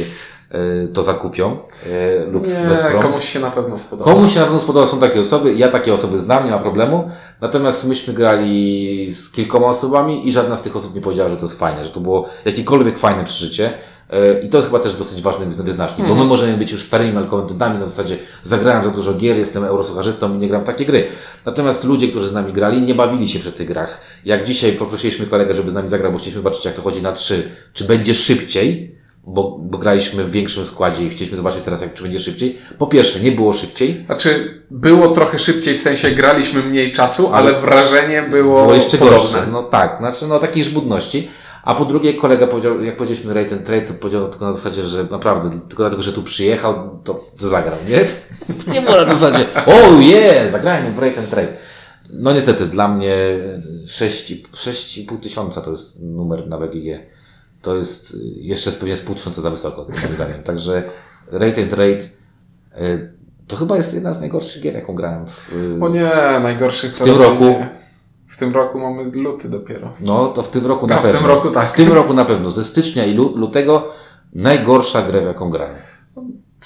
y, 0.85 0.88
to 0.88 1.02
zakupią 1.02 1.57
y, 1.87 2.26
lub 2.31 2.46
Nie, 2.46 2.68
wesprą. 2.68 3.00
komuś 3.00 3.24
się 3.24 3.40
na 3.40 3.50
pewno 3.50 3.78
spodoba. 3.78 4.12
Komuś 4.14 4.35
się 4.35 4.40
na 4.40 4.44
pewno 4.44 4.61
spodoba, 4.61 4.87
są 4.87 4.98
takie 4.98 5.20
osoby, 5.20 5.55
ja 5.55 5.68
takie 5.68 5.94
osoby 5.94 6.18
znam, 6.18 6.44
nie 6.44 6.50
ma 6.50 6.59
problemu, 6.59 7.11
natomiast 7.40 7.88
myśmy 7.88 8.14
grali 8.14 9.12
z 9.12 9.31
kilkoma 9.31 9.66
osobami 9.66 10.28
i 10.28 10.33
żadna 10.33 10.57
z 10.57 10.62
tych 10.62 10.76
osób 10.76 10.94
nie 10.94 11.00
powiedziała, 11.00 11.28
że 11.28 11.37
to 11.37 11.46
jest 11.46 11.59
fajne, 11.59 11.85
że 11.85 11.90
to 11.90 12.00
było 12.00 12.28
jakiekolwiek 12.44 12.98
fajne 12.98 13.24
przeżycie 13.24 13.72
i 14.42 14.48
to 14.48 14.59
jest 14.59 14.68
chyba 14.68 14.79
też 14.79 14.94
dosyć 14.94 15.22
ważny 15.22 15.46
wyzna- 15.46 15.64
wyznacznik, 15.64 16.09
bo 16.09 16.14
my 16.14 16.25
możemy 16.25 16.57
być 16.57 16.72
już 16.72 16.83
starymi 16.83 17.16
alkoholentami 17.16 17.79
na 17.79 17.85
zasadzie 17.85 18.16
zagrałem 18.42 18.83
za 18.83 18.90
dużo 18.90 19.14
gier, 19.14 19.38
jestem 19.38 19.64
eurosucharzystą 19.64 20.35
i 20.35 20.38
nie 20.38 20.48
gram 20.48 20.62
w 20.62 20.64
takie 20.64 20.85
gry. 20.85 21.07
Natomiast 21.46 21.85
ludzie, 21.85 22.09
którzy 22.09 22.29
z 22.29 22.33
nami 22.33 22.53
grali, 22.53 22.81
nie 22.83 22.94
bawili 22.94 23.29
się 23.29 23.38
przy 23.38 23.53
tych 23.53 23.68
grach. 23.68 24.01
Jak 24.25 24.44
dzisiaj 24.44 24.72
poprosiliśmy 24.72 25.27
kolegę, 25.27 25.55
żeby 25.55 25.70
z 25.70 25.75
nami 25.75 25.88
zagrał, 25.88 26.12
bo 26.12 26.18
chcieliśmy 26.18 26.38
zobaczyć, 26.42 26.64
jak 26.64 26.75
to 26.75 26.83
chodzi 26.83 27.03
na 27.03 27.12
trzy, 27.12 27.51
czy 27.72 27.85
będzie 27.85 28.14
szybciej, 28.14 28.96
bo, 29.27 29.59
bo 29.61 29.79
graliśmy 29.79 30.25
w 30.25 30.31
większym 30.31 30.66
składzie 30.66 31.03
i 31.05 31.11
chcieliśmy 31.11 31.37
zobaczyć 31.37 31.62
teraz, 31.64 31.81
jak, 31.81 31.94
czy 31.94 32.03
będzie 32.03 32.18
szybciej. 32.18 32.59
Po 32.79 32.87
pierwsze, 32.87 33.20
nie 33.20 33.33
było 33.33 33.53
szybciej, 33.53 34.03
Znaczy, 34.07 34.62
było 34.70 35.09
trochę 35.09 35.38
szybciej, 35.38 35.77
w 35.79 35.81
sensie 35.81 36.11
graliśmy 36.11 36.62
mniej 36.62 36.92
czasu, 36.92 37.31
ale 37.35 37.53
wrażenie 37.53 38.22
było, 38.22 38.61
było 38.62 38.75
jeszcze 38.75 38.98
podobne. 38.98 39.18
gorsze. 39.20 39.46
No 39.53 39.62
tak, 39.62 39.98
znaczy 39.98 40.27
no 40.27 40.38
takiej 40.38 40.64
żmudności. 40.64 41.29
A 41.62 41.75
po 41.75 41.85
drugie, 41.85 42.14
kolega 42.14 42.46
powiedział, 42.46 42.81
jak 42.81 42.96
powiedzieliśmy 42.96 43.35
Rate 43.35 43.55
and 43.55 43.64
Trade, 43.66 43.87
to 43.87 43.94
powiedział 43.94 44.29
tylko 44.29 44.44
na 44.46 44.53
zasadzie, 44.53 44.83
że 44.83 45.05
naprawdę, 45.05 45.51
tylko 45.51 45.83
dlatego, 45.83 46.03
że 46.03 46.12
tu 46.12 46.22
przyjechał, 46.22 46.98
to, 47.05 47.25
to 47.38 47.48
zagrał, 47.48 47.79
nie? 47.88 47.98
To 48.55 48.70
nie 48.75 48.81
było 48.81 49.05
na 49.05 49.14
zasadzie, 49.14 49.46
o 49.66 50.01
je, 50.01 50.48
zagrałem 50.48 50.92
w 50.92 50.98
Rate 50.98 51.20
and 51.20 51.31
Trade. 51.31 51.53
No 52.12 52.33
niestety, 52.33 52.66
dla 52.66 52.88
mnie 52.88 53.16
6,5 53.85 54.42
6,5 54.53 55.18
tysiąca 55.20 55.61
to 55.61 55.70
jest 55.70 56.03
numer 56.03 56.48
na 56.48 56.59
BGG. 56.59 56.98
To 57.62 57.77
jest 57.77 58.14
y, 58.14 58.16
jeszcze 58.37 58.72
pewnie 58.72 58.96
z 58.96 59.01
pół 59.01 59.14
tysiąca 59.14 59.42
za 59.42 59.51
wysoko, 59.51 59.87
moim 60.03 60.16
zdaniem. 60.16 60.42
Także 60.42 60.83
Rate 61.33 61.62
and 61.62 61.70
Trade 61.70 62.03
y, 62.81 63.12
to 63.46 63.57
chyba 63.57 63.77
jest 63.77 63.94
jedna 63.94 64.12
z 64.12 64.20
najgorszych 64.20 64.62
gier, 64.62 64.75
jaką 64.75 64.94
grałem 64.94 65.27
w, 65.27 65.53
y, 65.53 65.85
O 65.85 65.88
nie, 65.88 66.11
najgorszych 66.42 66.94
W 66.96 66.98
tym 66.98 67.16
roku- 67.16 67.55
W 68.33 68.37
tym 68.37 68.55
roku 68.55 68.79
mamy 68.79 69.05
luty 69.14 69.49
dopiero. 69.49 69.92
No, 70.01 70.29
to 70.29 70.42
w 70.42 70.49
tym 70.49 70.66
roku 70.66 70.87
na 70.87 70.95
No, 70.95 71.01
w 71.01 71.05
pewno. 71.05 71.18
tym 71.21 71.29
roku 71.29 71.51
tak. 71.51 71.66
W 71.68 71.73
tym 71.73 71.92
roku 71.92 72.14
na 72.14 72.25
pewno. 72.25 72.51
Ze 72.51 72.64
stycznia 72.64 73.05
i 73.05 73.14
lu- 73.14 73.37
lutego 73.37 73.88
najgorsza 74.33 75.03
gra, 75.03 75.21
w 75.21 75.25
jaką 75.25 75.51
grałem. 75.51 75.77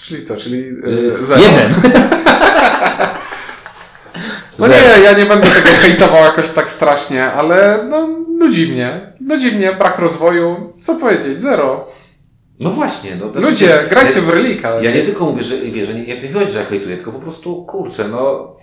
Czyli 0.01 0.23
co, 0.23 0.37
czyli 0.37 0.59
Yy, 0.59 1.17
zero. 1.25 1.43
jeden. 1.43 1.73
No 4.59 4.69
nie, 4.69 5.03
ja 5.05 5.13
nie 5.13 5.27
będę 5.27 5.47
tego 5.47 5.69
hejtował 5.69 6.25
jakoś 6.25 6.49
tak 6.49 6.71
strasznie, 6.71 7.25
ale 7.33 7.79
no, 7.89 8.09
nudzi 8.39 8.73
mnie. 8.73 9.09
Nudzi 9.21 9.53
mnie, 9.53 9.73
brak 9.73 9.99
rozwoju. 9.99 10.57
Co 10.81 10.95
powiedzieć? 10.95 11.39
Zero. 11.39 11.87
No 12.61 12.71
właśnie. 12.71 13.17
No, 13.21 13.29
to 13.29 13.41
Ludzie, 13.41 13.69
znaczy, 13.69 13.89
grajcie 13.91 14.19
ja, 14.19 14.25
w 14.25 14.29
relika. 14.29 14.81
Ja 14.81 14.91
nie 14.91 15.03
tylko 15.03 15.25
mówię, 15.25 15.43
że, 15.43 15.57
wiesz, 15.57 15.89
że 15.89 15.95
nie, 15.95 16.03
nie 16.07 16.33
chodzi, 16.33 16.53
że 16.53 16.59
ja 16.59 16.65
hejtuję, 16.65 16.97
tylko 16.97 17.13
po 17.13 17.19
prostu, 17.19 17.65
kurczę, 17.65 18.09
no... 18.09 18.57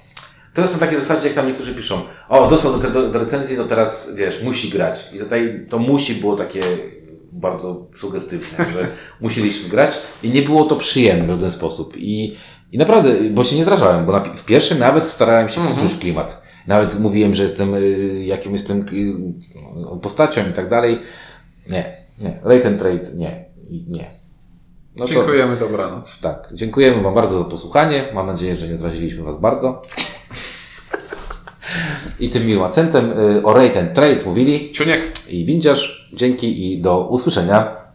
To 0.54 0.62
jest 0.62 0.74
na 0.74 0.80
takiej 0.80 1.00
zasadzie, 1.00 1.28
jak 1.28 1.36
tam 1.36 1.48
niektórzy 1.48 1.74
piszą, 1.76 2.02
o, 2.30 2.48
dostał 2.48 2.80
do, 2.80 2.90
do, 2.90 3.08
do 3.10 3.20
recenzji, 3.20 3.58
to 3.58 3.66
teraz, 3.66 4.16
wiesz, 4.16 4.42
musi 4.44 4.70
grać. 4.70 5.10
I 5.14 5.20
tutaj 5.20 5.66
to 5.70 5.80
musi 5.80 6.16
było 6.16 6.36
takie 6.36 6.62
bardzo 7.32 7.88
sugestywne, 7.94 8.66
że 8.74 8.88
musieliśmy 9.22 9.70
grać 9.70 10.00
i 10.24 10.30
nie 10.30 10.42
było 10.42 10.64
to 10.64 10.76
przyjemne 10.76 11.26
w 11.26 11.30
żaden 11.30 11.52
sposób. 11.52 11.94
I, 11.98 12.36
i 12.72 12.78
naprawdę, 12.78 13.14
bo 13.32 13.44
się 13.44 13.56
nie 13.56 13.64
zrażałem, 13.64 14.06
bo 14.06 14.12
na, 14.12 14.20
w 14.20 14.46
pierwszym 14.46 14.80
nawet 14.80 15.08
starałem 15.08 15.50
się 15.50 15.62
Mhm. 15.62 15.90
klimat. 16.00 16.42
Nawet 16.68 17.00
mówiłem, 17.00 17.34
że 17.34 17.44
jestem, 17.44 17.74
y, 17.74 18.24
jakim 18.26 18.54
jestem 18.54 18.86
y, 19.96 20.00
postacią 20.02 20.50
i 20.50 20.54
tak 20.54 20.70
dalej. 20.70 21.00
Nie, 21.70 21.98
nie. 22.22 22.40
Rate 22.44 22.68
and 22.68 22.80
trade, 22.80 23.10
nie. 23.16 23.46
Nie. 23.88 24.12
No 24.96 25.06
to- 25.06 25.14
Dziękujemy, 25.14 25.58
dobranoc. 25.58 26.20
tak, 26.20 26.50
dziękujemy 26.54 27.04
Wam 27.04 27.14
bardzo 27.14 27.38
za 27.38 27.44
posłuchanie. 27.44 28.04
Mam 28.14 28.28
nadzieję, 28.28 28.56
że 28.56 28.68
nie 28.68 28.78
zraziliśmy 28.78 29.24
Was 29.24 29.42
bardzo. 29.42 29.82
I 32.24 32.30
tym 32.30 32.46
miłym 32.46 32.64
akcentem 32.64 33.12
y, 33.12 33.44
o 33.44 33.54
Rate 33.54 33.80
and 33.80 33.94
Trade 33.94 34.26
mówili 34.26 34.72
Ciuniek. 34.72 35.12
i 35.30 35.46
Windziarz. 35.46 36.10
Dzięki 36.14 36.74
i 36.74 36.82
do 36.82 37.08
usłyszenia. 37.08 37.83